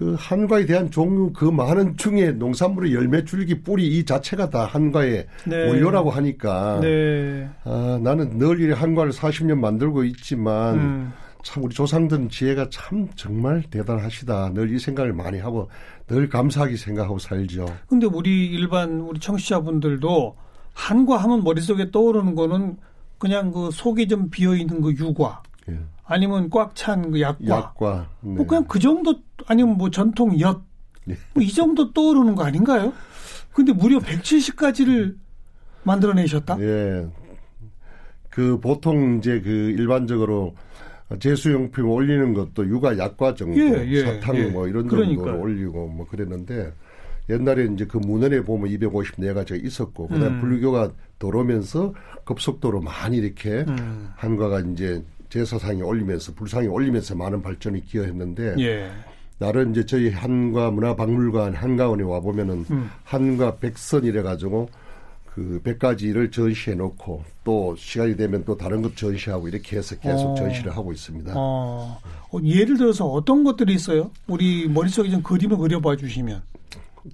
그 0.00 0.16
한과에 0.18 0.64
대한 0.64 0.90
종류 0.90 1.30
그 1.34 1.44
많은 1.44 1.94
중에 1.98 2.32
농산물의 2.32 2.94
열매 2.94 3.22
줄기 3.22 3.60
뿌리 3.60 3.86
이 3.86 4.02
자체가 4.06 4.48
다 4.48 4.64
한과의 4.64 5.26
네. 5.44 5.68
원료라고 5.68 6.08
하니까 6.10 6.80
네. 6.80 7.46
아, 7.64 8.00
나는 8.02 8.38
늘 8.38 8.62
이 8.62 8.72
한과를 8.72 9.12
40년 9.12 9.58
만들고 9.58 10.04
있지만 10.04 10.78
음. 10.78 11.12
참 11.44 11.64
우리 11.64 11.74
조상들 11.74 12.30
지혜가 12.30 12.68
참 12.70 13.08
정말 13.14 13.62
대단하시다. 13.70 14.52
늘 14.54 14.74
이 14.74 14.78
생각을 14.78 15.12
많이 15.12 15.38
하고 15.38 15.68
늘 16.08 16.30
감사하게 16.30 16.76
생각하고 16.76 17.18
살죠. 17.18 17.66
근데 17.86 18.06
우리 18.06 18.46
일반 18.46 19.00
우리 19.00 19.20
청취자분들도 19.20 20.34
한과 20.72 21.18
하면 21.18 21.44
머릿속에 21.44 21.90
떠오르는 21.90 22.34
거는 22.36 22.78
그냥 23.18 23.50
그 23.52 23.68
속이 23.70 24.08
좀 24.08 24.30
비어 24.30 24.54
있는 24.54 24.80
그 24.80 24.92
유과 24.92 25.42
예. 25.68 25.78
아니면 26.10 26.50
꽉 26.50 26.74
찬 26.74 27.10
그 27.12 27.20
약과, 27.20 27.44
약과. 27.46 28.08
네. 28.20 28.34
뭐 28.34 28.46
그냥 28.46 28.64
그 28.66 28.78
정도 28.78 29.14
아니면 29.46 29.78
뭐 29.78 29.90
전통 29.90 30.38
엿, 30.40 30.60
네. 31.04 31.14
뭐이 31.34 31.48
정도 31.52 31.92
떠오르는 31.92 32.34
거 32.34 32.44
아닌가요? 32.44 32.92
근데 33.52 33.72
무려 33.72 33.98
170가지를 33.98 35.16
만들어내셨다? 35.84 36.60
예. 36.60 37.06
그 38.28 38.58
보통 38.60 39.18
이제 39.18 39.40
그 39.40 39.48
일반적으로 39.48 40.54
제수용품 41.18 41.88
올리는 41.88 42.34
것도 42.34 42.66
육아 42.66 42.96
약과 42.98 43.34
정도, 43.34 43.58
예, 43.58 43.84
예, 43.88 44.04
사탕 44.04 44.36
예. 44.36 44.46
뭐 44.46 44.68
이런 44.68 44.88
정도로 44.88 45.40
올리고 45.40 45.88
뭐 45.88 46.06
그랬는데 46.06 46.72
옛날에 47.28 47.66
이제 47.72 47.86
그 47.86 47.98
문헌에 47.98 48.42
보면 48.42 48.70
254가지가 48.70 49.64
있었고 49.64 50.08
그다음 50.08 50.34
음. 50.34 50.40
불교가 50.40 50.90
들어오면서 51.18 51.94
급속도로 52.24 52.80
많이 52.80 53.18
이렇게 53.18 53.64
음. 53.68 54.10
한과가 54.16 54.60
이제 54.60 55.04
제사상에 55.30 55.80
올리면서 55.80 56.34
불상에 56.34 56.66
올리면서 56.66 57.14
많은 57.14 57.40
발전이 57.42 57.86
기여했는데 57.86 58.56
예. 58.58 58.90
나는 59.38 59.70
이제 59.70 59.86
저희 59.86 60.10
한과 60.10 60.70
문화박물관 60.70 61.54
한가원에 61.54 62.02
와 62.02 62.20
보면은 62.20 62.66
음. 62.70 62.90
한과 63.04 63.56
백선 63.56 64.04
이래 64.04 64.20
가지고 64.20 64.68
그 65.34 65.60
100가지를 65.64 66.30
전시해 66.30 66.76
놓고 66.76 67.24
또 67.44 67.74
시간이 67.76 68.16
되면 68.16 68.44
또 68.44 68.56
다른 68.56 68.82
것 68.82 68.96
전시하고 68.96 69.48
이렇게 69.48 69.78
해서 69.78 69.96
계속 69.96 70.32
어. 70.32 70.34
전시를 70.34 70.76
하고 70.76 70.92
있습니다. 70.92 71.32
어. 71.34 71.98
어, 72.32 72.38
예를 72.42 72.76
들어서 72.76 73.06
어떤 73.06 73.44
것들이 73.44 73.72
있어요? 73.74 74.10
우리 74.26 74.68
머릿속에 74.68 75.08
좀 75.08 75.22
그림을 75.22 75.56
그려봐 75.56 75.96
주시면. 75.96 76.42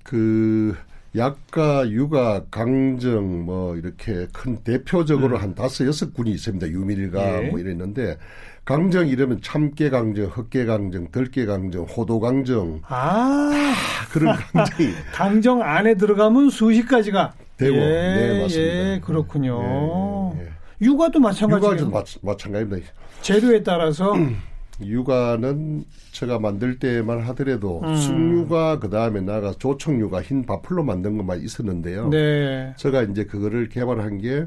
그 0.02 0.74
약과 1.16 1.90
육아 1.90 2.44
강정 2.50 3.44
뭐 3.44 3.76
이렇게 3.76 4.26
큰 4.32 4.58
대표적으로 4.62 5.36
음. 5.36 5.42
한 5.42 5.54
다섯 5.54 5.86
여섯 5.86 6.12
군이 6.12 6.30
있습니다. 6.30 6.68
유밀가 6.68 7.44
예. 7.44 7.48
뭐 7.48 7.58
이랬는데 7.58 8.18
강정 8.64 9.08
이러면 9.08 9.40
참깨 9.42 9.90
강정, 9.90 10.26
흑깨 10.26 10.66
강정, 10.66 11.10
들깨 11.12 11.46
강정, 11.46 11.84
호도 11.84 12.20
강정. 12.20 12.80
아, 12.88 12.96
아 12.96 13.74
그런 14.10 14.34
강정이 14.52 14.90
강정 15.12 15.62
안에 15.62 15.94
들어가면 15.94 16.50
수십 16.50 16.86
가지가 16.86 17.34
되고 17.56 17.76
예, 17.76 17.80
네 17.80 18.42
맞습니다. 18.42 18.74
예, 18.74 19.00
그렇군요. 19.02 20.34
예, 20.36 20.42
예. 20.42 20.48
육아도 20.82 21.20
마찬가지예요. 21.20 21.74
육아도 21.74 21.90
마, 21.90 22.32
마찬가지입니다. 22.32 22.92
재료에 23.22 23.62
따라서 23.62 24.14
육아는 24.80 25.84
제가 26.12 26.38
만들 26.38 26.78
때만 26.78 27.20
하더라도 27.20 27.80
음. 27.84 27.96
쑥육아 27.96 28.78
그다음에 28.78 29.20
나가 29.20 29.52
조청육아 29.52 30.22
흰 30.22 30.44
바풀로 30.44 30.82
만든 30.84 31.16
것만 31.16 31.40
있었는데요. 31.40 32.08
네. 32.10 32.74
제가 32.76 33.02
이제 33.04 33.24
그거를 33.24 33.68
개발한 33.68 34.18
게 34.18 34.46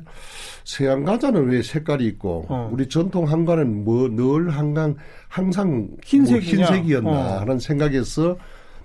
서양 0.63 1.03
과자는 1.03 1.49
왜 1.49 1.61
색깔이 1.61 2.05
있고 2.05 2.45
어. 2.49 2.69
우리 2.71 2.87
전통 2.87 3.27
한과는 3.27 3.83
뭐 3.83 4.09
늘 4.09 4.49
한강 4.49 4.95
항상 5.27 5.89
흰색이냐? 6.03 6.65
뭐 6.65 6.75
흰색이었나 6.75 7.09
어. 7.09 7.39
하는 7.39 7.59
생각에서 7.59 8.37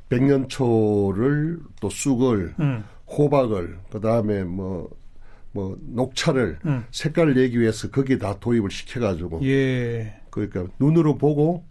백년초를 0.09 1.59
또 1.81 1.91
쑥을 1.91 2.55
음. 2.61 2.85
호박을 3.07 3.79
그다음에 3.91 4.45
뭐뭐 4.45 4.91
뭐 5.53 5.79
녹차를 5.81 6.59
음. 6.67 6.85
색깔을 6.91 7.35
내기 7.35 7.61
위해서 7.61 7.91
거기에 7.91 8.19
다 8.19 8.37
도입을 8.39 8.71
시켜가지고 8.71 9.41
예. 9.45 10.15
그러니까 10.35 10.67
눈으로 10.81 11.17
보고 11.17 11.63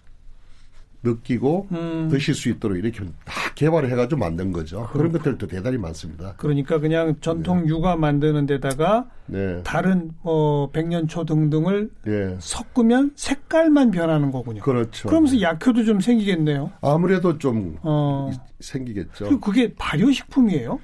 느끼고 1.05 1.67
음. 1.73 2.07
드실 2.09 2.33
수 2.33 2.47
있도록 2.47 2.77
이렇게 2.77 3.03
다 3.25 3.53
개발을 3.55 3.91
해가지고 3.91 4.19
만든 4.19 4.53
거죠. 4.53 4.87
그런 4.93 5.11
것들도 5.11 5.47
대단히 5.47 5.77
많습니다. 5.77 6.33
그러니까 6.37 6.79
그냥 6.79 7.15
전통 7.19 7.63
네. 7.63 7.67
육아 7.67 7.97
만드는 7.97 8.45
데다가 8.45 9.09
네. 9.25 9.61
다른 9.63 10.11
뭐 10.21 10.69
백년초 10.71 11.25
등등을 11.25 11.91
네. 12.05 12.37
섞으면 12.39 13.11
색깔만 13.15 13.91
변하는 13.91 14.31
거군요. 14.31 14.61
그렇죠. 14.61 15.09
그러면서 15.09 15.41
약효도 15.41 15.83
좀 15.83 15.99
생기겠네요. 15.99 16.71
아무래도 16.79 17.37
좀 17.37 17.77
어. 17.81 18.31
생기겠죠. 18.61 19.25
그리고 19.25 19.41
그게 19.41 19.73
발효식품이에요? 19.75 20.79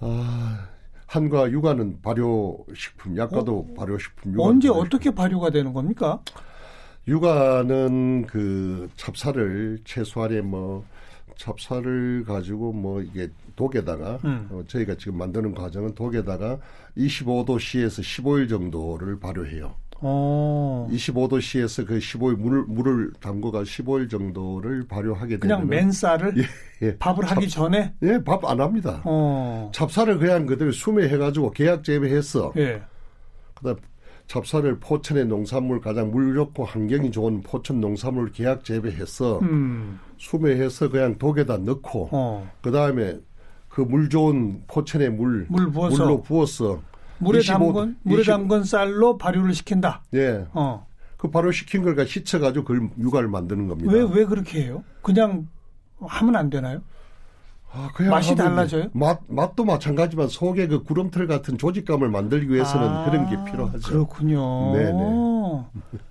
아. 0.00 0.68
한과 1.06 1.50
육아는 1.50 2.02
발효식품, 2.02 3.16
약과도 3.16 3.66
어? 3.70 3.74
발효식품. 3.74 4.34
언제 4.38 4.68
어떻게 4.68 5.10
발효가 5.10 5.48
되는 5.48 5.72
겁니까? 5.72 6.20
육아는 7.08 8.26
그 8.26 8.88
찹쌀을 8.96 9.78
최소한의 9.84 10.42
뭐 10.42 10.84
찹쌀을 11.36 12.24
가지고 12.26 12.72
뭐 12.72 13.00
이게 13.00 13.28
독에다가 13.56 14.18
음. 14.24 14.46
어, 14.50 14.62
저희가 14.66 14.94
지금 14.96 15.16
만드는 15.18 15.54
과정은 15.54 15.94
독에다가 15.94 16.58
25도씨에서 16.96 18.02
15일 18.02 18.48
정도를 18.48 19.18
발효해요. 19.18 19.74
오. 20.00 20.86
25도씨에서 20.92 21.84
그 21.86 21.98
15일 21.98 22.36
물을 22.36 22.64
물을 22.68 23.12
담궈가 23.20 23.62
15일 23.62 24.08
정도를 24.08 24.86
발효하게 24.86 25.38
되면 25.38 25.40
그냥 25.40 25.66
맨쌀을 25.66 26.34
예, 26.38 26.86
예. 26.86 26.96
밥을 26.98 27.26
찹, 27.26 27.36
하기 27.36 27.48
전에 27.48 27.94
예, 28.02 28.22
밥 28.22 28.44
안 28.44 28.60
합니다. 28.60 29.02
오. 29.04 29.70
찹쌀을 29.72 30.18
그냥 30.18 30.46
그대로 30.46 30.70
수매해 30.70 31.16
가지고 31.16 31.50
계약 31.50 31.82
재배해서 31.82 32.52
예. 32.58 32.80
그다음 33.54 33.76
찹쌀을 34.28 34.78
포천의 34.78 35.26
농산물 35.26 35.80
가장 35.80 36.10
물 36.10 36.34
좋고 36.34 36.64
환경이 36.64 37.10
좋은 37.10 37.40
포천 37.42 37.80
농산물 37.80 38.30
계약 38.30 38.62
재배해서 38.64 39.40
음. 39.40 39.98
수매해서 40.18 40.90
그냥 40.90 41.16
독에다 41.18 41.56
넣고 41.58 42.10
어. 42.12 42.50
그 42.62 42.70
다음에 42.70 43.18
그 43.68 43.82
물 43.82 44.08
좋은 44.08 44.62
포천의 44.66 45.10
물, 45.10 45.46
물 45.48 45.70
부어서. 45.70 46.04
물로 46.04 46.22
부어서 46.22 46.82
물에 47.18 47.38
25, 47.40 47.72
담근 47.72 47.96
물에 48.02 48.20
20, 48.20 48.30
담근 48.30 48.64
쌀로 48.64 49.16
발효를 49.18 49.54
시킨다. 49.54 50.02
예. 50.14 50.46
어. 50.52 50.86
그 51.16 51.30
발효시킨 51.30 51.82
걸 51.82 52.06
씻어가지고 52.06 52.64
그걸 52.64 52.90
육아를 52.98 53.28
만드는 53.28 53.66
겁니다. 53.66 53.92
왜 53.92 54.02
왜 54.02 54.24
그렇게 54.24 54.62
해요? 54.64 54.84
그냥 55.02 55.48
하면 56.00 56.36
안 56.36 56.50
되나요? 56.50 56.80
아, 57.70 57.90
맛이 58.08 58.34
달라져요? 58.34 58.86
맛, 58.92 59.20
맛도 59.28 59.64
마찬가지만 59.64 60.28
속에 60.28 60.66
그 60.66 60.82
구름틀 60.82 61.26
같은 61.26 61.58
조직감을 61.58 62.08
만들기 62.08 62.52
위해서는 62.52 62.88
아, 62.88 63.04
그런 63.04 63.28
게 63.28 63.50
필요하죠. 63.50 63.88
그렇군요. 63.88 64.72
네네. 64.72 65.98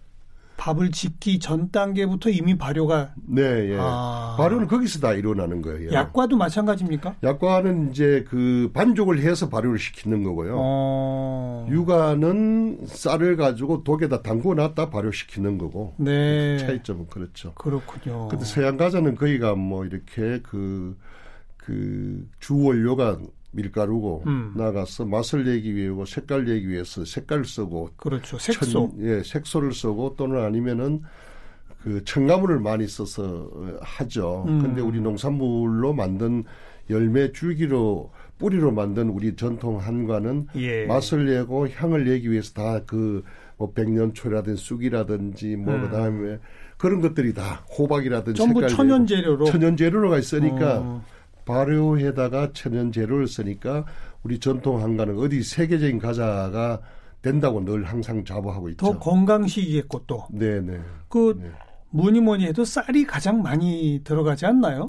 밥을 0.58 0.92
짓기 0.92 1.40
전 1.40 1.72
단계부터 1.72 2.30
이미 2.32 2.58
발효가 2.58 3.14
네, 3.28 3.42
예. 3.72 3.78
아. 3.80 4.36
발효는 4.38 4.68
거기서 4.68 5.00
다 5.00 5.14
일어나는 5.14 5.62
거예요. 5.62 5.94
약과도 5.94 6.36
마찬가지입니까? 6.36 7.16
약과는 7.24 7.92
이제 7.92 8.26
그 8.28 8.72
반죽을 8.74 9.20
해서 9.20 9.50
발효를 9.50 9.78
시키는 9.78 10.24
거고요. 10.24 10.56
어. 10.58 11.68
육아는 11.70 12.80
쌀을 12.88 13.38
가지고 13.38 13.84
독에다 13.84 14.24
담궈 14.24 14.56
놨다 14.56 14.90
발효시키는 14.90 15.58
거고. 15.60 15.94
네. 15.98 16.58
그 16.60 16.66
차이점은 16.66 17.08
그렇죠. 17.08 17.54
그렇군요. 17.54 18.28
근데 18.28 18.44
서양 18.44 18.78
과자는 18.78 19.16
거기가 19.16 19.54
뭐 19.56 19.86
이렇게 19.86 20.42
그, 20.42 20.98
그 21.68 22.26
주원료가 22.40 23.20
밀가루고 23.52 24.24
음. 24.26 24.54
나가서 24.56 25.06
맛을 25.06 25.44
내기 25.44 25.76
위해고 25.76 26.06
색깔 26.06 26.46
내기 26.46 26.70
위해서 26.70 27.04
색깔 27.04 27.44
쓰고 27.44 27.90
그렇죠 27.98 28.38
색소 28.38 28.66
천, 28.66 28.92
예 29.00 29.22
색소를 29.22 29.74
쓰고 29.74 30.16
또는 30.16 30.46
아니면은 30.46 31.02
그 31.84 32.02
첨가물을 32.06 32.60
많이 32.62 32.88
써서 32.88 33.52
하죠. 33.82 34.46
음. 34.48 34.62
근데 34.62 34.82
우리 34.82 35.02
농산물로 35.02 35.92
만든 35.92 36.46
열매 36.90 37.34
줄기로 37.34 38.14
뿌리로 38.38 38.72
만든 38.72 39.10
우리 39.10 39.36
전통 39.36 39.78
한과는 39.78 40.48
예. 40.56 40.86
맛을 40.86 41.26
내고 41.26 41.68
향을 41.68 42.06
내기 42.06 42.32
위해서 42.32 42.54
다 42.54 42.82
그 42.86 43.24
뭐 43.58 43.72
백년초라든지 43.74 44.64
쑥이라든지 44.64 45.56
뭐 45.56 45.76
음. 45.76 45.82
그다음에 45.82 46.40
그런 46.78 47.02
것들이 47.02 47.34
다 47.34 47.66
호박이라든지 47.78 48.38
전부 48.38 48.66
천연 48.68 49.06
재료로 49.06 49.46
천연 49.46 49.76
재료로가 49.76 50.20
있으니까 50.20 50.80
어. 50.80 51.04
발효에다가 51.48 52.52
천연 52.54 52.92
재료를 52.92 53.28
쓰니까 53.28 53.86
우리 54.24 54.40
전통 54.40 54.84
한가는 54.84 55.18
어디 55.18 55.42
세계적인 55.42 56.00
과자가 56.00 56.82
된다고 57.22 57.64
늘 57.64 57.84
항상 57.86 58.24
자부하고 58.24 58.70
있죠. 58.70 58.86
더 58.86 59.00
건강식이겠고 59.00 60.04
또. 60.06 60.28
네네. 60.32 60.80
그 61.10 61.40
네. 61.42 61.50
뭐니 61.90 62.20
뭐니 62.22 62.46
해도 62.46 62.64
쌀이 62.64 63.06
가장 63.06 63.42
많이 63.42 64.02
들어가지 64.04 64.46
않나요? 64.46 64.88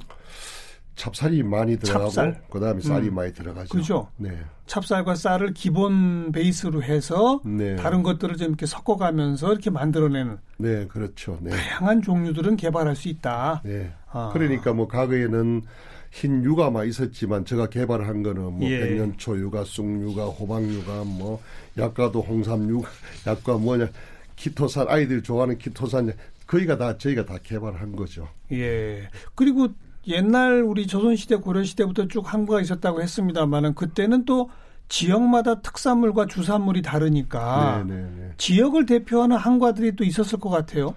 찹쌀이 0.98 1.44
많이 1.44 1.78
들어가고 1.78 2.10
찹쌀. 2.10 2.42
그다음에 2.50 2.80
쌀이 2.80 3.08
음. 3.08 3.14
많이 3.14 3.32
들어가죠. 3.32 3.68
그죠. 3.68 4.08
네. 4.16 4.36
찹쌀과 4.66 5.14
쌀을 5.14 5.54
기본 5.54 6.32
베이스로 6.32 6.82
해서 6.82 7.40
네. 7.44 7.76
다른 7.76 8.02
것들을 8.02 8.36
좀 8.36 8.48
이렇게 8.48 8.66
섞어 8.66 8.96
가면서 8.96 9.52
이렇게 9.52 9.70
만들어내는. 9.70 10.38
네, 10.58 10.86
그렇죠. 10.88 11.38
네. 11.40 11.50
다양한 11.50 12.02
종류들은 12.02 12.56
개발할 12.56 12.96
수 12.96 13.08
있다. 13.08 13.62
네. 13.64 13.94
아. 14.10 14.30
그러니까 14.32 14.72
뭐 14.72 14.88
과거에는 14.88 15.62
흰 16.10 16.42
육아만 16.42 16.88
있었지만 16.88 17.44
제가 17.44 17.68
개발한 17.68 18.22
거는 18.22 18.42
뭐 18.42 18.68
예. 18.68 18.80
백년초 18.80 19.38
육아, 19.38 19.64
쑥육아, 19.64 20.26
호박육아, 20.26 21.04
뭐 21.04 21.40
약과도 21.76 22.22
홍삼육, 22.22 22.84
약과 23.26 23.58
뭐냐 23.58 23.88
키토산 24.36 24.86
아이들이 24.88 25.22
좋아하는 25.22 25.58
키토산 25.58 26.12
거기가 26.46 26.78
다 26.78 26.96
저희가 26.96 27.24
다 27.24 27.36
개발한 27.42 27.94
거죠. 27.94 28.28
예. 28.52 29.08
그리고 29.34 29.68
옛날 30.06 30.62
우리 30.62 30.86
조선시대 30.86 31.36
고려시대부터 31.36 32.08
쭉 32.08 32.32
항구가 32.32 32.62
있었다고 32.62 33.02
했습니다만은 33.02 33.74
그때는 33.74 34.24
또 34.24 34.50
지역마다 34.88 35.60
특산물과 35.60 36.26
주산물이 36.26 36.80
다르니까 36.80 37.84
네네네. 37.84 38.02
네, 38.02 38.10
네. 38.16 38.32
지역을 38.38 38.86
대표하는 38.86 39.36
항과들이 39.36 39.96
또 39.96 40.04
있었을 40.04 40.38
것 40.38 40.48
같아요. 40.48 40.94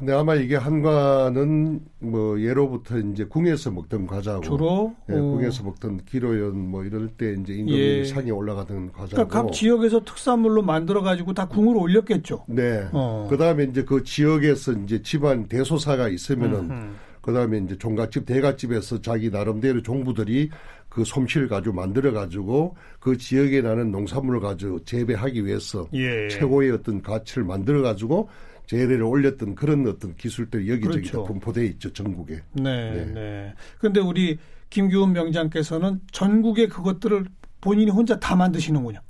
근데 0.00 0.14
아마 0.14 0.34
이게 0.34 0.56
한과는 0.56 1.80
뭐 1.98 2.40
예로부터 2.40 2.98
이제 2.98 3.24
궁에서 3.24 3.70
먹던 3.70 4.06
과자고 4.06 4.40
주로 4.40 4.94
예, 5.10 5.12
궁에서 5.12 5.62
먹던 5.62 6.00
기로연 6.06 6.56
뭐 6.56 6.84
이럴 6.84 7.08
때 7.08 7.36
이제 7.38 7.52
임금이 7.52 7.78
예. 7.78 8.04
상에 8.06 8.30
올라가던 8.30 8.92
과자고 8.92 9.10
그러니까 9.10 9.42
각 9.42 9.52
지역에서 9.52 10.02
특산물로 10.02 10.62
만들어 10.62 11.02
가지고 11.02 11.34
다 11.34 11.46
궁으로 11.46 11.80
올렸겠죠. 11.80 12.46
네. 12.48 12.88
어. 12.92 13.26
그다음에 13.28 13.64
이제 13.64 13.84
그 13.84 14.02
지역에서 14.02 14.72
이제 14.72 15.02
집안 15.02 15.46
대소사가 15.48 16.08
있으면은 16.08 16.58
음흠. 16.70 16.90
그다음에 17.20 17.58
이제 17.58 17.76
종갓집 17.76 18.24
대갓집에서 18.24 19.02
자기 19.02 19.28
나름대로 19.28 19.82
종부들이 19.82 20.48
그 20.88 21.04
솜씨를 21.04 21.46
가지고 21.48 21.74
만들어 21.74 22.12
가지고 22.12 22.74
그 23.00 23.18
지역에 23.18 23.60
나는 23.60 23.90
농산물을 23.92 24.40
가지고 24.40 24.82
재배하기 24.82 25.44
위해서 25.44 25.86
예. 25.92 26.28
최고의 26.28 26.70
어떤 26.70 27.02
가치를 27.02 27.44
만들어 27.44 27.82
가지고 27.82 28.30
재래를 28.70 29.02
올렸던 29.02 29.56
그런 29.56 29.84
어떤 29.88 30.14
기술들이 30.14 30.70
여기저기 30.70 31.00
그렇죠. 31.00 31.24
분포돼 31.24 31.66
있죠 31.66 31.92
전국에. 31.92 32.40
네, 32.52 32.92
네. 32.92 33.04
네. 33.12 33.54
그런데 33.78 33.98
우리 33.98 34.38
김규훈 34.70 35.12
명장께서는 35.12 36.00
전국에 36.12 36.68
그것들을 36.68 37.24
본인이 37.60 37.90
혼자 37.90 38.20
다 38.20 38.36
만드시는군요. 38.36 39.00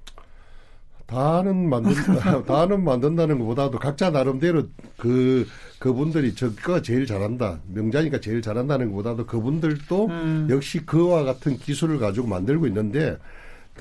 다는 1.04 1.68
만든다, 1.68 2.44
다는 2.46 2.84
만든다는 2.84 3.38
것보다도 3.40 3.78
각자 3.78 4.08
나름대로 4.08 4.62
그 4.96 5.46
그분들이 5.78 6.34
저가 6.34 6.80
제일 6.80 7.04
잘한다, 7.04 7.60
명자니까 7.66 8.20
제일 8.20 8.40
잘한다는 8.40 8.86
것보다도 8.92 9.26
그분들도 9.26 10.06
음. 10.06 10.46
역시 10.48 10.86
그와 10.86 11.24
같은 11.24 11.58
기술을 11.58 11.98
가지고 11.98 12.28
만들고 12.28 12.66
있는데 12.68 13.18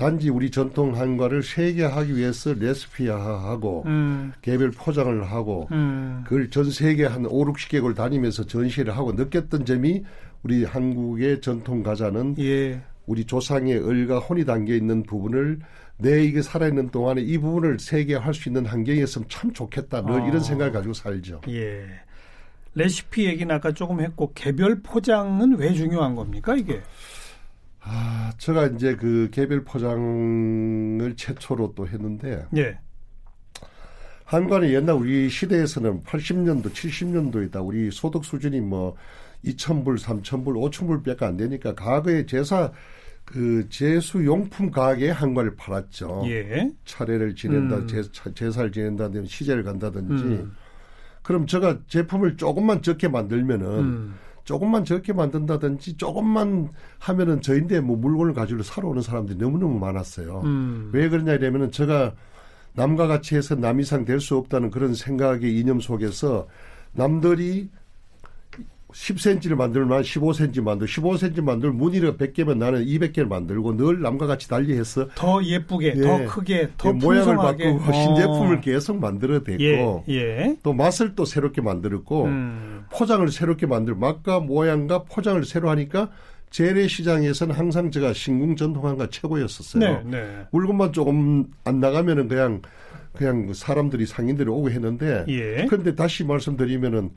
단지 0.00 0.30
우리 0.30 0.50
전통 0.50 0.98
한과를 0.98 1.42
세계하기 1.42 2.16
위해서 2.16 2.54
레시피화하고 2.54 3.82
음. 3.84 4.32
개별 4.40 4.70
포장을 4.70 5.22
하고 5.30 5.68
음. 5.72 6.22
그걸 6.24 6.48
전 6.48 6.70
세계 6.70 7.04
한 7.04 7.26
5, 7.26 7.44
60개국을 7.52 7.94
다니면서 7.94 8.46
전시를 8.46 8.96
하고 8.96 9.12
느꼈던 9.12 9.66
점이 9.66 10.02
우리 10.42 10.64
한국의 10.64 11.42
전통 11.42 11.82
과자는 11.82 12.36
예. 12.38 12.80
우리 13.04 13.26
조상의 13.26 13.76
을과 13.76 14.20
혼이 14.20 14.46
담겨 14.46 14.72
있는 14.72 15.02
부분을 15.02 15.58
내 15.98 16.24
이게 16.24 16.40
살아있는 16.40 16.88
동안에 16.88 17.20
이 17.20 17.36
부분을 17.36 17.78
세계화할 17.78 18.32
수 18.32 18.48
있는 18.48 18.64
환경이었으면 18.64 19.28
참 19.28 19.52
좋겠다. 19.52 20.00
늘 20.06 20.22
아. 20.22 20.26
이런 20.26 20.40
생각을 20.40 20.72
가지고 20.72 20.94
살죠. 20.94 21.42
예. 21.48 21.84
레시피 22.74 23.26
얘기는 23.26 23.54
아까 23.54 23.72
조금 23.72 24.00
했고 24.00 24.32
개별 24.34 24.80
포장은 24.80 25.58
왜 25.58 25.74
중요한 25.74 26.14
겁니까 26.14 26.56
이게? 26.56 26.80
아, 27.82 28.32
제가 28.38 28.66
이제 28.66 28.94
그 28.94 29.28
개별 29.32 29.64
포장을 29.64 31.14
최초로 31.16 31.74
또 31.74 31.88
했는데. 31.88 32.46
예. 32.56 32.78
한관이 34.24 34.72
옛날 34.72 34.94
우리 34.94 35.28
시대에서는 35.28 36.02
80년도, 36.04 36.70
70년도이다. 36.70 37.66
우리 37.66 37.90
소득 37.90 38.24
수준이 38.24 38.60
뭐 38.60 38.94
2,000불, 39.44 39.98
3,000불, 39.98 40.70
5,000불밖에 40.70 41.22
안 41.24 41.36
되니까 41.36 41.74
과거에 41.74 42.26
제사 42.26 42.70
그 43.24 43.68
제수 43.68 44.24
용품 44.24 44.70
가게에 44.70 45.10
한관을 45.10 45.56
팔았죠. 45.56 46.24
예. 46.26 46.70
차례를 46.84 47.34
지낸다, 47.34 47.76
음. 47.76 47.86
제, 47.88 48.02
제사를 48.34 48.70
지낸다든지 48.70 49.28
시제를 49.28 49.62
간다든지. 49.62 50.24
음. 50.24 50.56
그럼 51.22 51.46
제가 51.46 51.80
제품을 51.86 52.36
조금만 52.36 52.82
적게 52.82 53.08
만들면은 53.08 53.66
음. 53.66 54.14
조금만 54.50 54.84
적게 54.84 55.12
만든다든지 55.12 55.96
조금만 55.96 56.70
하면은 56.98 57.40
저인데 57.40 57.78
뭐 57.78 57.96
물건을 57.96 58.34
가지고 58.34 58.64
사러 58.64 58.88
오는 58.88 59.00
사람들이 59.00 59.38
너무너무 59.38 59.78
많았어요. 59.78 60.40
음. 60.44 60.90
왜 60.92 61.08
그러냐 61.08 61.34
이러면은 61.34 61.70
제가 61.70 62.14
남과 62.72 63.06
같이 63.06 63.36
해서 63.36 63.54
남 63.54 63.78
이상 63.78 64.04
될 64.04 64.18
수 64.18 64.36
없다는 64.36 64.72
그런 64.72 64.92
생각의 64.94 65.56
이념 65.56 65.78
속에서 65.78 66.48
남들이 66.90 67.70
10cm를 68.92 69.54
만들면 69.54 70.02
15cm 70.02 70.62
만들고 70.62 70.86
15cm 70.90 71.42
만들면 71.42 71.76
무늬를 71.76 72.16
100개면 72.16 72.58
나는 72.58 72.84
200개를 72.84 73.28
만들고 73.28 73.76
늘 73.76 74.00
남과 74.00 74.26
같이 74.26 74.48
달리해서 74.48 75.08
더 75.14 75.42
예쁘게 75.42 75.94
예, 75.96 76.00
더 76.00 76.24
크게 76.26 76.70
더 76.76 76.88
예, 76.90 76.92
모양을 76.92 77.36
바꾸고 77.36 77.78
어. 77.78 77.92
신제품을 77.92 78.60
계속 78.60 78.98
만들어냈고 78.98 80.04
예, 80.08 80.14
예. 80.14 80.56
또 80.62 80.72
맛을 80.72 81.14
또 81.14 81.24
새롭게 81.24 81.60
만들었고 81.60 82.24
음. 82.24 82.84
포장을 82.90 83.26
새롭게 83.30 83.66
만들고 83.66 84.00
맛과 84.00 84.40
모양과 84.40 85.04
포장을 85.04 85.42
새로 85.44 85.70
하니까 85.70 86.10
재래시장에서는 86.50 87.54
항상 87.54 87.90
제가 87.90 88.12
신궁 88.12 88.56
전통한가 88.56 89.08
최고였었어요. 89.08 89.80
네, 89.80 90.02
네. 90.04 90.46
물건만 90.50 90.92
조금 90.92 91.46
안 91.64 91.80
나가면은 91.80 92.28
그냥 92.28 92.60
그냥 93.12 93.46
그 93.46 93.54
사람들이 93.54 94.06
상인들이 94.06 94.48
오고 94.48 94.70
했는데 94.70 95.24
예. 95.28 95.66
그런데 95.68 95.94
다시 95.94 96.24
말씀드리면은 96.24 97.10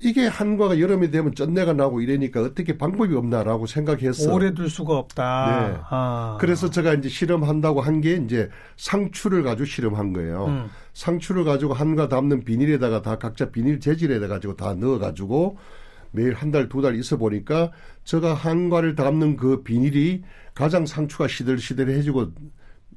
이게 0.00 0.26
한과가 0.26 0.78
여름이 0.78 1.10
되면 1.10 1.34
쩐내가 1.34 1.72
나고 1.72 2.00
이러니까 2.00 2.42
어떻게 2.42 2.78
방법이 2.78 3.14
없나라고 3.14 3.66
생각했어. 3.66 4.32
오래 4.32 4.54
둘 4.54 4.70
수가 4.70 4.96
없다. 4.96 5.68
네. 5.68 5.78
아. 5.90 6.36
그래서 6.40 6.70
제가 6.70 6.94
이제 6.94 7.08
실험한다고 7.08 7.80
한 7.80 8.00
게 8.02 8.16
이제 8.16 8.48
상추를 8.76 9.42
가지고 9.44 9.64
실험한 9.66 10.12
거예요. 10.12 10.46
음. 10.46 10.70
상추를 10.94 11.44
가지고 11.44 11.72
한과 11.74 12.08
담는 12.08 12.42
비닐에다가 12.44 13.00
다 13.02 13.16
각자 13.18 13.50
비닐 13.50 13.78
재질에다 13.78 14.26
가지고 14.28 14.56
다 14.56 14.74
넣어 14.74 14.98
가지고 14.98 15.56
매일 16.10 16.34
한 16.34 16.50
달, 16.50 16.68
두 16.68 16.82
달 16.82 16.96
있어 16.96 17.16
보니까 17.16 17.70
제가 18.04 18.34
한과를 18.34 18.94
담는 18.96 19.36
그 19.36 19.62
비닐이 19.62 20.22
가장 20.54 20.84
상추가 20.86 21.28
시들시들해지고 21.28 22.32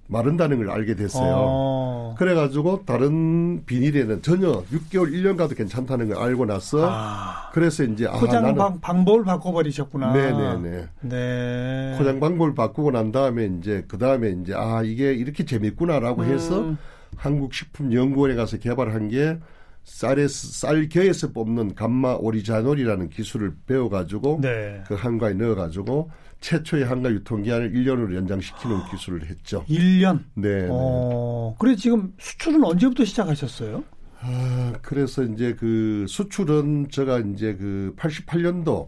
마른다는 0.08 0.58
걸 0.58 0.70
알게 0.70 0.96
됐어요. 0.96 1.34
어. 1.36 2.16
그래가지고 2.18 2.84
다른 2.86 3.66
비닐에는 3.66 4.22
전혀 4.22 4.64
6개월, 4.72 5.12
1년 5.12 5.36
가도 5.36 5.56
괜찮다는 5.56 6.10
걸 6.10 6.18
알고 6.18 6.46
나서 6.46 6.88
아. 6.90 7.50
그래서 7.54 7.84
이제 7.84 8.08
포장 8.20 8.46
아, 8.46 8.54
방, 8.54 8.80
방법을 8.80 9.24
바꿔버리셨구나. 9.24 10.14
네네네. 10.14 10.88
네. 11.02 11.96
포장 11.98 12.20
방법을 12.20 12.54
바꾸고 12.54 12.92
난 12.92 13.12
다음에 13.12 13.46
이제 13.46 13.84
그 13.88 13.98
다음에 13.98 14.30
이제 14.30 14.54
아 14.56 14.84
이게 14.84 15.14
이렇게 15.14 15.46
재밌구나라고 15.46 16.22
음. 16.22 16.32
해서 16.32 16.76
한국식품연구원에 17.18 18.36
가서 18.36 18.58
개발한 18.58 19.10
게 19.10 19.40
쌀에서 19.84 20.68
쌀 20.68 20.90
겨에서 20.90 21.32
뽑는 21.32 21.76
감마 21.76 22.14
오리자놀이라는 22.14 23.10
기술을 23.10 23.54
배워가지고 23.68 24.40
네. 24.42 24.84
그 24.88 24.96
한과에 24.96 25.34
넣어가지고 25.34 26.10
최초의 26.46 26.86
한가 26.86 27.10
유통기한을 27.10 27.72
1년으로 27.74 28.16
연장시키는 28.16 28.76
아, 28.76 28.90
기술을 28.92 29.26
했죠. 29.26 29.66
1년? 29.68 30.20
네. 30.36 30.62
네. 30.62 30.68
어, 30.70 31.56
그래 31.58 31.76
지금 31.76 32.14
수출은 32.20 32.64
언제부터 32.64 33.04
시작하셨어요? 33.04 33.84
아, 34.20 34.74
그래서 34.84 35.24
이제 35.24 35.56
그 35.56 36.06
수출은 36.08 36.90
제가 36.92 37.20
이제 37.20 37.56
그 37.56 37.96
88년도 37.98 38.88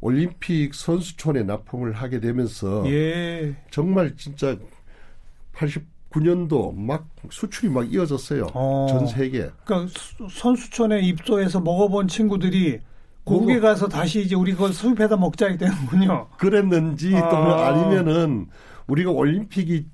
올림픽 0.00 0.74
선수촌에 0.74 1.42
납품을 1.42 1.92
하게 1.92 2.18
되면서 2.20 2.82
예. 2.90 3.54
정말 3.70 4.16
진짜 4.16 4.56
89년도 5.54 6.74
막 6.74 7.10
수출이 7.30 7.70
막 7.70 7.92
이어졌어요. 7.92 8.46
어. 8.54 8.86
전 8.88 9.06
세계. 9.06 9.50
그러니까 9.66 9.92
선수촌에 10.30 11.00
입소해서 11.00 11.60
먹어본 11.60 12.08
친구들이 12.08 12.80
고국에 13.26 13.58
가서 13.58 13.88
다시 13.88 14.22
이제 14.22 14.36
우리 14.36 14.52
그걸 14.52 14.72
수입해다 14.72 15.16
먹자 15.16 15.56
되는군요. 15.56 16.28
그랬는지 16.38 17.14
아. 17.16 17.28
또는 17.28 17.50
아니면은 17.52 18.46
우리가 18.86 19.10
올림픽이 19.10 19.86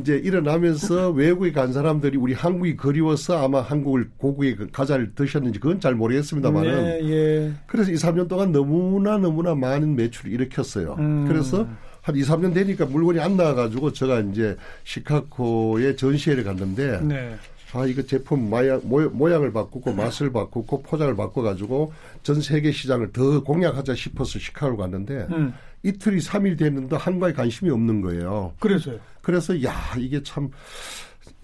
이제 0.00 0.16
일어나면서 0.16 1.10
외국에 1.14 1.52
간 1.52 1.72
사람들이 1.72 2.18
우리 2.18 2.34
한국이 2.34 2.76
그리워서 2.76 3.42
아마 3.42 3.60
한국을 3.60 4.10
고국에 4.18 4.56
가자를 4.72 5.14
드셨는지 5.14 5.60
그건 5.60 5.78
잘 5.78 5.94
모르겠습니다만은. 5.94 6.82
네, 6.82 7.10
예. 7.10 7.52
그래서 7.66 7.92
2, 7.92 7.94
3년 7.94 8.28
동안 8.28 8.50
너무나 8.50 9.16
너무나 9.18 9.54
많은 9.54 9.94
매출을 9.94 10.32
일으켰어요. 10.32 10.96
음. 10.98 11.26
그래서 11.28 11.68
한 12.02 12.16
2, 12.16 12.22
3년 12.22 12.52
되니까 12.52 12.86
물건이 12.86 13.20
안 13.20 13.36
나와가지고 13.36 13.92
제가 13.92 14.18
이제 14.20 14.56
시카고에 14.82 15.94
전시회를 15.94 16.42
갔는데 16.42 17.00
네. 17.02 17.36
아 17.72 17.86
이거 17.86 18.02
제품 18.02 18.50
모양, 18.50 18.80
모양 18.84 19.42
을 19.42 19.52
바꾸고 19.52 19.92
맛을 19.92 20.32
바꾸고 20.32 20.82
포장을 20.82 21.14
바꿔가지고 21.14 21.92
전 22.22 22.40
세계 22.40 22.72
시장을 22.72 23.12
더 23.12 23.42
공략하자 23.42 23.94
싶어서 23.94 24.38
시카고를 24.38 24.76
갔는데 24.76 25.26
음. 25.30 25.54
이틀이 25.82 26.18
3일 26.18 26.58
됐는데 26.58 26.96
한과에 26.96 27.32
관심이 27.32 27.70
없는 27.70 28.00
거예요. 28.00 28.52
그래서요. 28.58 28.98
그래서 29.22 29.62
야 29.62 29.74
이게 29.98 30.22
참 30.22 30.50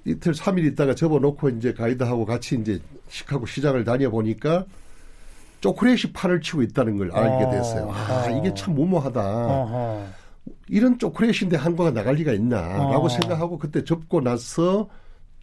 이틀 0.05 0.33
3일 0.33 0.73
있다가 0.73 0.95
접어놓고 0.95 1.51
이제 1.51 1.73
가이드하고 1.73 2.27
같이 2.27 2.57
이제 2.57 2.81
시카고 3.09 3.47
시장을 3.47 3.85
다녀보니까 3.85 4.65
초콜릿이 5.61 6.13
팔을 6.13 6.41
치고 6.41 6.63
있다는 6.63 6.99
걸 6.99 7.11
알게 7.13 7.45
어. 7.45 7.51
됐어요. 7.51 7.91
아, 7.93 8.29
이게 8.31 8.53
참 8.55 8.75
무모하다. 8.75 9.21
어허. 9.21 10.07
이런 10.69 10.99
초콜릿인데 10.99 11.57
한과가 11.57 11.91
나갈 11.93 12.15
리가 12.17 12.33
있나라고 12.33 13.07
어. 13.07 13.09
생각하고 13.09 13.59
그때 13.59 13.83
접고 13.83 14.21
나서 14.21 14.89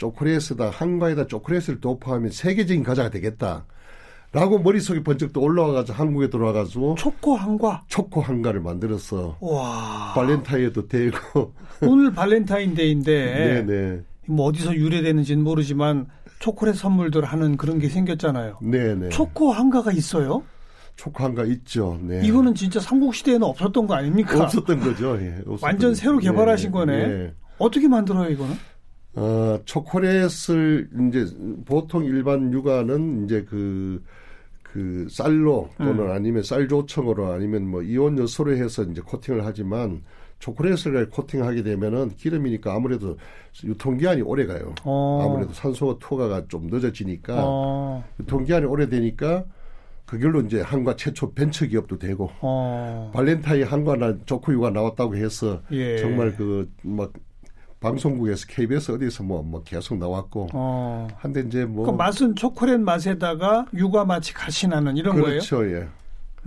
초콜릿에다 0.04 0.70
한과에다 0.70 1.28
초콜릿을 1.28 1.80
도포하면 1.80 2.32
세계적인 2.32 2.84
과자가 2.84 3.10
되겠다. 3.10 3.66
라고 4.34 4.60
머릿속에 4.60 5.04
번쩍 5.04 5.32
또 5.32 5.42
올라와가지고 5.42 5.96
한국에 5.96 6.30
들어와가지고 6.30 6.96
초코 6.96 7.36
한과 7.36 7.84
초코 7.88 8.20
한과를 8.20 8.62
만들어서 8.62 9.38
와 9.40 10.14
발렌타인에도 10.16 10.88
되고 10.88 11.54
오늘 11.86 12.12
발렌타인데이인데 12.12 13.64
네네 13.66 14.02
뭐 14.28 14.48
어디서 14.48 14.74
유래되는지는 14.74 15.44
모르지만 15.44 16.08
초콜릿 16.40 16.76
선물들 16.76 17.24
하는 17.24 17.58
그런 17.58 17.78
게 17.78 17.90
생겼잖아요. 17.90 18.58
네네 18.64 19.10
초코 19.10 19.52
한과가 19.52 19.92
있어요? 19.92 20.42
초코 20.96 21.24
한과 21.24 21.44
있죠. 21.46 22.00
네. 22.02 22.22
이거는 22.24 22.56
진짜 22.56 22.80
삼국 22.80 23.14
시대에는 23.14 23.44
없었던 23.44 23.86
거 23.86 23.94
아닙니까? 23.94 24.44
없었던 24.44 24.80
거죠. 24.80 25.16
예, 25.22 25.38
없었던 25.46 25.60
완전 25.62 25.94
새로 25.96 26.18
개발하신 26.18 26.70
네, 26.70 26.74
거네. 26.74 27.08
네. 27.08 27.34
어떻게 27.60 27.88
만들어요 27.88 28.30
이거는? 28.32 28.56
어, 29.16 29.60
초콜릿을 29.66 30.90
이제 31.10 31.26
보통 31.66 32.04
일반 32.06 32.52
육아는 32.52 33.26
이제 33.26 33.46
그, 33.48 34.04
그 34.64 35.08
쌀로 35.10 35.70
또는 35.78 36.06
음. 36.06 36.12
아니면 36.12 36.44
쌀 36.44 36.68
조청으로 36.68 37.32
아니면 37.32 37.68
뭐 37.68 37.84
이온 37.84 38.18
요소로 38.18 38.56
해서 38.56 38.84
이제 38.84 39.02
코팅을 39.02 39.46
하지만 39.46 40.02
초콜릿을 40.40 41.10
코팅하게 41.10 41.64
되면은 41.64 42.16
기름이니까 42.18 42.74
아무래도 42.74 43.18
유통기한이 43.64 44.24
오래 44.24 44.46
가요. 44.46 44.74
어. 44.84 45.22
아무래도 45.24 45.54
산소 45.54 45.98
투하가 46.00 46.48
좀 46.48 46.68
늦어지니까 46.68 47.36
어. 47.38 48.04
유통기한이 48.20 48.66
오래 48.66 48.90
되니까 48.90 49.46
그걸로 50.06 50.42
이제 50.42 50.60
한과 50.60 50.96
최초 50.96 51.34
벤처 51.34 51.66
기업도 51.66 51.98
되고 51.98 52.30
어. 52.42 53.12
발렌타인 53.14 53.64
한과 53.64 53.96
나 53.96 54.18
조코유가 54.26 54.72
나왔다고 54.72 55.16
해서 55.16 55.62
예. 55.72 55.98
정말 55.98 56.36
그 56.36 56.70
막 56.82 57.14
방송국에서 57.84 58.48
KBS 58.48 58.92
어디서 58.94 59.24
뭐, 59.24 59.44
뭐 59.44 59.62
계속 59.64 59.98
나왔고. 59.98 60.48
어. 60.54 61.08
한데 61.18 61.42
이제 61.42 61.66
뭐. 61.66 61.86
그 61.86 61.92
맛은 61.92 62.36
초콜릿 62.36 62.80
맛에다가 62.80 63.66
육아 63.76 64.06
맛이 64.06 64.34
같이 64.34 64.68
나는 64.68 64.98
이런 64.98 65.16
그렇죠, 65.16 65.58
거예요? 65.58 65.70
그렇죠, 65.70 65.76
예. 65.76 65.88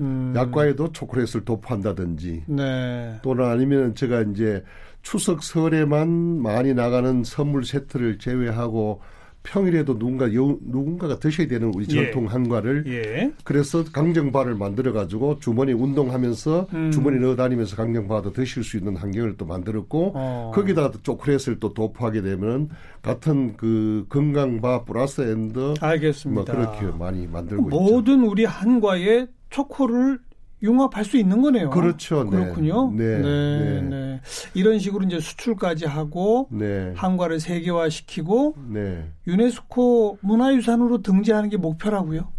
음. 0.00 0.32
약과에도 0.36 0.92
초콜릿을 0.92 1.44
도포한다든지. 1.44 2.44
네. 2.46 3.18
또는 3.22 3.44
아니면 3.44 3.94
제가 3.94 4.22
이제 4.22 4.64
추석 5.02 5.42
설에만 5.42 6.08
많이 6.42 6.74
나가는 6.74 7.22
선물 7.24 7.64
세트를 7.64 8.18
제외하고 8.18 9.00
평일에도 9.46 9.98
누군가 9.98 10.26
여, 10.34 10.56
누군가가 10.60 11.18
드셔야 11.18 11.46
되는 11.46 11.72
우리 11.74 11.86
예. 11.90 12.04
전통 12.04 12.24
예. 12.24 12.28
한과를 12.28 12.84
예. 12.88 13.32
그래서 13.44 13.84
강정바를 13.84 14.56
만들어 14.56 14.92
가지고 14.92 15.38
주머니 15.38 15.72
운동하면서 15.72 16.66
음. 16.74 16.90
주머니 16.90 17.20
넣어 17.20 17.36
다니면서 17.36 17.76
강정바도 17.76 18.32
드실 18.32 18.64
수 18.64 18.76
있는 18.76 18.96
환경을 18.96 19.36
또 19.36 19.46
만들었고 19.46 20.12
어. 20.14 20.52
거기다가 20.54 20.90
또 20.90 21.00
초콜릿을 21.02 21.60
또 21.60 21.72
도포하게 21.72 22.22
되면 22.22 22.68
같은 23.02 23.56
그 23.56 24.06
건강바 24.08 24.84
플러스 24.84 25.20
and 25.20 25.74
알겠습니다. 25.80 26.52
뭐 26.52 26.72
그렇게 26.72 26.98
많이 26.98 27.26
만들고 27.26 27.68
모든 27.68 28.18
있죠. 28.18 28.30
우리 28.30 28.44
한과에 28.44 29.28
초코를 29.50 30.18
융합할 30.62 31.04
수 31.04 31.16
있는 31.16 31.42
거네요. 31.42 31.70
그렇죠. 31.70 32.24
네. 32.24 32.30
그렇군요. 32.30 32.90
네. 32.92 33.18
네. 33.18 33.20
네. 33.20 33.80
네. 33.82 34.20
이런 34.54 34.78
식으로 34.78 35.04
이제 35.04 35.20
수출까지 35.20 35.86
하고 35.86 36.48
네. 36.50 36.92
한과를 36.96 37.40
세계화 37.40 37.88
시키고 37.88 38.54
네. 38.68 39.10
유네스코 39.26 40.18
문화유산으로 40.22 41.02
등재하는 41.02 41.50
게 41.50 41.56
목표라고요. 41.56 42.32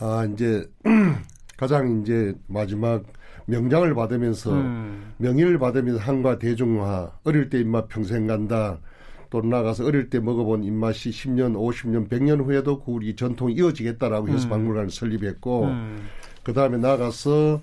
아 0.00 0.28
이제 0.32 0.68
가장 1.56 2.02
이제 2.02 2.34
마지막 2.46 3.04
명장을 3.46 3.92
받으면서 3.94 4.52
음. 4.52 5.14
명의를 5.16 5.58
받으면서 5.58 5.98
한과 6.00 6.38
대중화 6.38 7.12
어릴 7.24 7.48
때 7.48 7.58
입맛 7.58 7.88
평생 7.88 8.26
간다. 8.26 8.78
또 9.30 9.42
나가서 9.42 9.84
어릴 9.84 10.08
때 10.08 10.20
먹어본 10.20 10.64
입맛이 10.64 11.10
10년, 11.10 11.54
50년, 11.54 12.08
100년 12.08 12.44
후에도 12.44 12.80
그 12.82 12.92
우리 12.92 13.14
전통이 13.14 13.54
이어지겠다라고 13.54 14.28
해서 14.28 14.46
음. 14.46 14.50
박물관을 14.50 14.90
설립했고 14.90 15.64
음. 15.64 15.98
그 16.42 16.52
다음에 16.52 16.78
나가서 16.78 17.60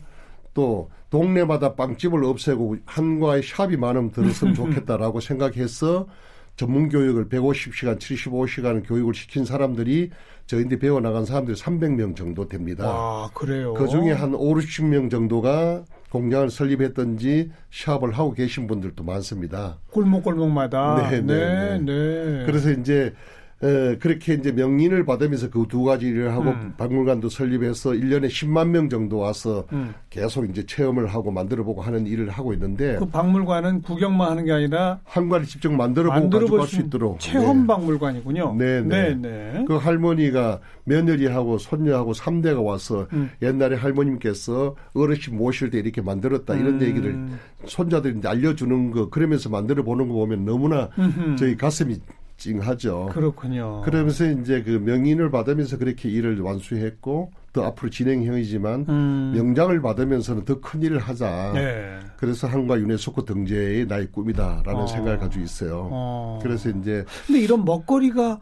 또 0.53 0.89
동네마다 1.09 1.75
빵집을 1.75 2.23
없애고 2.23 2.77
한과의 2.85 3.43
샵이 3.43 3.77
많으면 3.77 4.11
들었으면 4.11 4.53
좋겠다라고 4.55 5.19
생각해서 5.19 6.07
전문 6.55 6.87
교육을 6.89 7.27
150시간, 7.27 7.99
75시간 7.99 8.87
교육을 8.87 9.13
시킨 9.13 9.43
사람들이 9.43 10.11
저희한테 10.47 10.79
배워 10.79 11.01
나간 11.01 11.25
사람들이 11.25 11.57
300명 11.57 12.15
정도 12.15 12.47
됩니다. 12.47 12.85
아, 12.87 13.29
그래요? 13.33 13.73
그 13.73 13.87
중에 13.87 14.11
한 14.11 14.33
5, 14.33 14.55
60명 14.55 15.11
정도가 15.11 15.83
공장을 16.09 16.49
설립했던지 16.49 17.51
샵을 17.71 18.13
하고 18.13 18.33
계신 18.33 18.67
분들도 18.67 19.03
많습니다. 19.03 19.79
골목골목마다. 19.91 21.09
네, 21.09 21.21
네, 21.21 21.79
네. 21.79 21.79
네. 21.79 22.45
그래서 22.45 22.71
이제 22.71 23.13
에, 23.63 23.97
그렇게 23.97 24.33
이제 24.33 24.51
명인을 24.51 25.05
받으면서 25.05 25.49
그 25.49 25.65
두 25.67 25.83
가지 25.83 26.07
일을 26.07 26.31
하고 26.31 26.51
음. 26.51 26.73
박물관도 26.77 27.29
설립해서 27.29 27.91
1년에 27.91 28.27
10만 28.27 28.69
명 28.69 28.87
정도 28.87 29.17
와서 29.17 29.65
음. 29.73 29.93
계속 30.09 30.47
이제 30.49 30.65
체험을 30.65 31.07
하고 31.07 31.31
만들어 31.31 31.63
보고 31.63 31.81
하는 31.81 32.05
일을 32.05 32.29
하고 32.29 32.53
있는데 32.53 32.97
그 32.97 33.05
박물관은 33.07 33.81
구경만 33.81 34.29
하는 34.31 34.45
게 34.45 34.51
아니라 34.51 34.99
한관을 35.03 35.45
직접 35.45 35.71
만들어 35.71 36.13
보고 36.13 36.29
가지고 36.29 36.57
갈수 36.57 36.81
있도록 36.81 37.19
체험 37.19 37.61
네. 37.61 37.67
박물관이군요. 37.67 38.55
네, 38.57 38.81
네, 38.81 39.15
네. 39.15 39.65
그 39.67 39.75
할머니가 39.75 40.59
며느리하고 40.83 41.57
손녀하고 41.57 42.13
3대가 42.13 42.63
와서 42.63 43.07
음. 43.13 43.29
옛날에 43.41 43.75
할머님께서 43.75 44.75
어르신 44.93 45.35
모실 45.37 45.71
때 45.71 45.79
이렇게 45.79 46.01
만들었다 46.01 46.53
이런 46.53 46.75
음. 46.75 46.81
얘기를 46.81 47.27
손자들이 47.65 48.21
알려 48.25 48.55
주는 48.55 48.91
거 48.91 49.09
그러면서 49.09 49.49
만들어 49.49 49.83
보는 49.83 50.07
거 50.07 50.13
보면 50.13 50.45
너무나 50.45 50.89
저희 51.37 51.57
가슴이 51.57 51.97
찡하죠. 52.37 53.09
그렇군요. 53.11 53.81
그러면서 53.81 54.25
이제 54.25 54.61
그 54.61 54.71
명인을 54.71 55.31
받으면서 55.31 55.77
그렇게 55.77 56.09
일을 56.09 56.39
완수했고 56.41 57.31
또 57.53 57.63
앞으로 57.63 57.89
진행형이지만 57.89 58.85
음. 58.89 59.31
명장을 59.35 59.81
받으면서는 59.81 60.43
더 60.45 60.59
큰 60.59 60.81
일을 60.81 60.99
하자. 60.99 61.51
네. 61.53 61.99
그래서 62.17 62.47
한과 62.47 62.79
유네스코 62.79 63.23
등재의 63.23 63.85
나의 63.85 64.07
꿈이다라는 64.11 64.75
어. 64.81 64.87
생각을 64.87 65.17
가지고 65.19 65.43
있어요. 65.45 65.87
어. 65.91 66.39
그래서 66.41 66.69
이제 66.69 67.05
근데 67.27 67.39
이런 67.41 67.63
먹거리가 67.63 68.39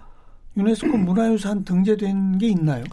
유네스코 0.58 0.98
문화유산 0.98 1.64
등재된 1.64 2.38
게 2.38 2.48
있나요? 2.48 2.84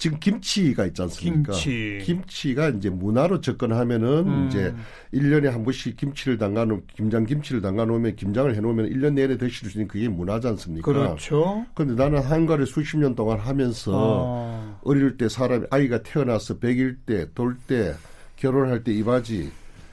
지금 0.00 0.18
김치가 0.18 0.86
있지 0.86 1.02
않습니까? 1.02 1.52
김치. 1.52 1.98
김치가 2.02 2.70
이제 2.70 2.88
문화로 2.88 3.42
접근하면은 3.42 4.08
음. 4.26 4.46
이제 4.48 4.74
1년에 5.12 5.50
한 5.50 5.62
번씩 5.62 5.94
김치를 5.98 6.38
담가 6.38 6.64
놓 6.64 6.82
김장 6.96 7.26
김치를 7.26 7.60
담가 7.60 7.84
놓으면 7.84 8.16
김장을 8.16 8.56
해 8.56 8.60
놓으면 8.60 8.88
1년 8.88 9.12
내내 9.12 9.36
드실 9.36 9.68
수 9.68 9.76
있는 9.76 9.86
그게 9.88 10.08
문화지 10.08 10.48
않습니까? 10.48 10.90
그렇죠. 10.90 11.66
근데 11.74 11.94
나는 12.02 12.20
한가를 12.22 12.66
수십 12.66 12.96
년 12.96 13.14
동안 13.14 13.38
하면서 13.38 13.92
어. 13.94 14.80
어릴 14.84 15.18
때 15.18 15.28
사람이 15.28 15.66
아이가 15.70 16.02
태어나서 16.02 16.58
100일 16.58 16.96
때, 17.04 17.26
돌 17.34 17.56
때, 17.68 17.94
결혼할 18.36 18.82
때 18.82 18.92
이 18.92 19.04
바지 19.04 19.50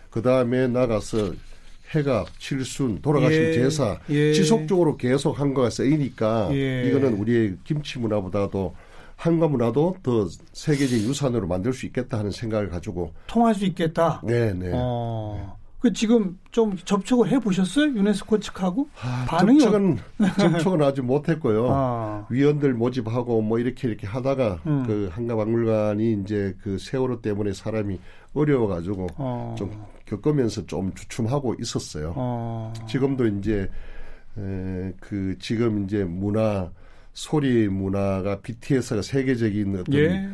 그다음에 0.10 0.70
나가서 0.70 1.34
해가 1.92 2.26
칠순 2.38 3.02
돌아가신 3.02 3.42
예, 3.42 3.54
제사 3.54 4.00
예. 4.10 4.32
지속적으로 4.32 4.96
계속 4.96 5.38
한가가 5.38 5.70
쓰이니까 5.70 6.50
예. 6.54 6.88
이거는 6.88 7.14
우리의 7.16 7.58
김치 7.66 8.00
문화보다도 8.00 8.74
한과 9.18 9.48
문화도 9.48 9.98
더 10.02 10.28
세계적 10.54 11.00
유산으로 11.00 11.48
만들 11.48 11.74
수 11.74 11.86
있겠다 11.88 12.20
하는 12.20 12.32
생각을 12.32 12.70
가지고 12.70 13.12
통할 13.26 13.54
수 13.54 13.66
있겠다. 13.66 14.22
네, 14.24 14.54
네. 14.54 14.72
어. 14.74 15.58
그 15.80 15.94
지금 15.94 16.40
좀 16.52 16.76
접촉을 16.76 17.30
해 17.30 17.40
보셨어요? 17.40 17.86
유네스코 17.86 18.40
측하고 18.40 18.90
아, 19.00 19.26
반응이 19.28 19.60
접촉은 19.60 19.98
접촉은 20.40 20.82
아직 20.82 21.02
못 21.02 21.30
했고요. 21.30 21.68
아. 21.70 22.26
위원들 22.30 22.74
모집하고 22.74 23.42
뭐 23.42 23.60
이렇게 23.60 23.88
이렇게 23.88 24.08
하다가 24.08 24.62
음. 24.66 24.84
그 24.88 25.10
한가 25.12 25.36
박물관이 25.36 26.22
이제 26.22 26.56
그 26.62 26.80
세월호 26.80 27.22
때문에 27.22 27.54
사람이 27.54 28.00
어려워 28.34 28.68
가지고 28.68 29.08
어. 29.18 29.56
좀 29.58 29.72
겪으면서 30.06 30.66
좀 30.66 30.94
주춤하고 30.94 31.56
있었어요. 31.60 32.14
어. 32.16 32.74
지금도 32.88 33.28
이제 33.28 33.70
에, 34.38 34.94
그 35.00 35.36
지금 35.40 35.84
이제 35.84 36.04
문화 36.04 36.72
소리 37.18 37.68
문화가 37.68 38.42
BTS가 38.42 39.02
세계적인 39.02 39.80
어떤 39.80 39.96
예. 39.96 40.30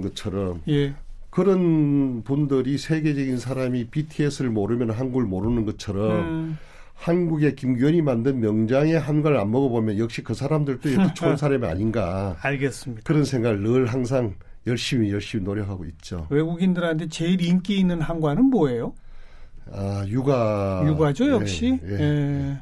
것처럼 0.00 0.62
예. 0.68 0.94
그런 1.28 2.22
분들이 2.22 2.78
세계적인 2.78 3.36
사람이 3.38 3.88
BTS를 3.88 4.48
모르면 4.50 4.92
한국을 4.92 5.24
모르는 5.24 5.64
것처럼 5.64 6.10
음. 6.20 6.58
한국의 6.94 7.56
김규현이 7.56 8.02
만든 8.02 8.38
명장의 8.38 9.00
한국을 9.00 9.38
안 9.38 9.50
먹어보면 9.50 9.98
역시 9.98 10.22
그 10.22 10.32
사람들도 10.32 10.88
좋은 11.14 11.36
사람이 11.36 11.66
아닌가. 11.66 12.36
알겠습니다. 12.42 13.02
그런 13.04 13.24
생각을 13.24 13.60
늘 13.60 13.86
항상 13.86 14.36
열심히 14.68 15.10
열심히 15.10 15.42
노력하고 15.42 15.84
있죠. 15.86 16.28
외국인들한테 16.30 17.08
제일 17.08 17.40
인기 17.44 17.80
있는 17.80 18.00
한과는 18.00 18.44
뭐예요? 18.44 18.94
아 19.72 20.04
육아. 20.06 20.84
육아죠 20.86 21.28
역시. 21.28 21.76
예, 21.82 21.90
예. 21.90 21.98
예. 22.00 22.58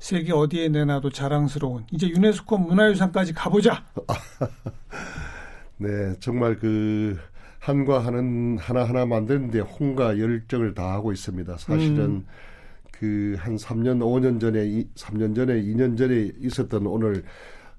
세계 0.00 0.32
어디에 0.32 0.68
내놔도 0.68 1.10
자랑스러운 1.10 1.84
이제 1.90 2.08
유네스코 2.08 2.58
문화유산까지 2.58 3.34
가보자. 3.34 3.84
네, 5.78 6.14
정말 6.20 6.56
그 6.56 7.18
한과 7.58 8.04
하는 8.04 8.58
하나하나 8.58 9.06
만드는데 9.06 9.60
홍과 9.60 10.18
열정을 10.18 10.74
다하고 10.74 11.12
있습니다. 11.12 11.56
사실은 11.58 11.98
음. 11.98 12.26
그한 12.92 13.56
3년, 13.56 14.00
5년 14.00 14.40
전에, 14.40 14.60
3년 14.94 15.34
전에, 15.34 15.62
2년 15.62 15.96
전에 15.96 16.32
있었던 16.40 16.86
오늘 16.86 17.24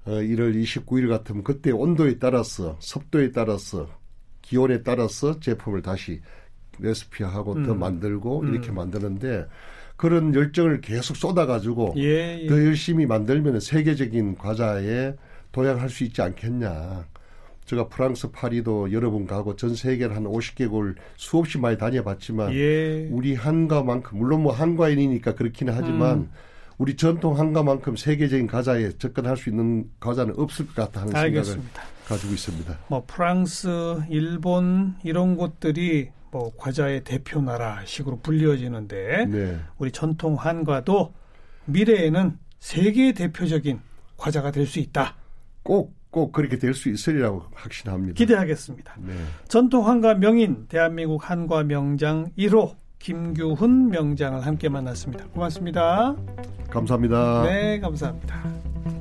어, 0.06 0.12
1월 0.12 0.54
29일 0.62 1.08
같으면 1.08 1.44
그때 1.44 1.70
온도에 1.70 2.18
따라서, 2.18 2.76
습도에 2.80 3.32
따라서, 3.32 3.86
기온에 4.40 4.82
따라서 4.82 5.38
제품을 5.38 5.82
다시 5.82 6.20
레시피하고 6.78 7.52
음. 7.52 7.66
더 7.66 7.74
만들고 7.74 8.40
음. 8.40 8.54
이렇게 8.54 8.72
만드는데 8.72 9.46
그런 10.00 10.34
열정을 10.34 10.80
계속 10.80 11.14
쏟아가지고 11.14 11.92
예, 11.98 12.40
예. 12.40 12.46
더 12.46 12.54
열심히 12.64 13.04
만들면 13.04 13.60
세계적인 13.60 14.38
과자에 14.38 15.12
도약할 15.52 15.90
수 15.90 16.04
있지 16.04 16.22
않겠냐. 16.22 17.04
제가 17.66 17.88
프랑스 17.88 18.30
파리도 18.30 18.92
여러 18.92 19.10
번 19.10 19.26
가고 19.26 19.56
전 19.56 19.74
세계를 19.74 20.16
한 20.16 20.24
50개국을 20.24 20.94
수없이 21.16 21.58
많이 21.58 21.76
다녀봤지만 21.76 22.54
예. 22.54 23.08
우리 23.10 23.34
한가만큼 23.34 24.16
물론 24.16 24.42
뭐 24.42 24.54
한과인이니까 24.54 25.34
그렇기는 25.34 25.70
하지만 25.76 26.16
음. 26.16 26.30
우리 26.78 26.96
전통 26.96 27.38
한가만큼 27.38 27.96
세계적인 27.96 28.46
과자에 28.46 28.92
접근할 28.96 29.36
수 29.36 29.50
있는 29.50 29.84
과자는 30.00 30.32
없을 30.38 30.66
것 30.66 30.76
같다 30.76 31.02
하는 31.02 31.14
알겠습니다. 31.14 31.62
생각을 31.62 32.06
가지고 32.06 32.32
있습니다. 32.32 32.78
뭐 32.88 33.04
프랑스, 33.06 33.98
일본 34.08 34.94
이런 35.04 35.36
곳들이 35.36 36.08
뭐 36.30 36.52
과자의 36.56 37.02
대표 37.04 37.40
나라식으로 37.40 38.20
불리워지는데 38.20 39.26
네. 39.26 39.58
우리 39.78 39.90
전통 39.90 40.34
한과도 40.34 41.12
미래에는 41.66 42.38
세계 42.58 43.12
대표적인 43.12 43.80
과자가 44.16 44.50
될 44.50 44.66
수 44.66 44.78
있다. 44.80 45.16
꼭, 45.62 45.94
꼭 46.10 46.32
그렇게 46.32 46.58
될 46.58 46.74
수 46.74 46.88
있으리라고 46.88 47.44
확신합니다. 47.54 48.14
기대하겠습니다. 48.14 48.94
네. 48.98 49.12
전통 49.48 49.88
한과 49.88 50.14
명인 50.14 50.66
대한민국 50.68 51.28
한과 51.28 51.62
명장 51.64 52.30
1호 52.38 52.74
김규훈 52.98 53.88
명장을 53.88 54.44
함께 54.44 54.68
만났습니다. 54.68 55.24
고맙습니다. 55.28 56.14
감사합니다. 56.68 57.42
네, 57.44 57.80
감사합니다. 57.80 58.99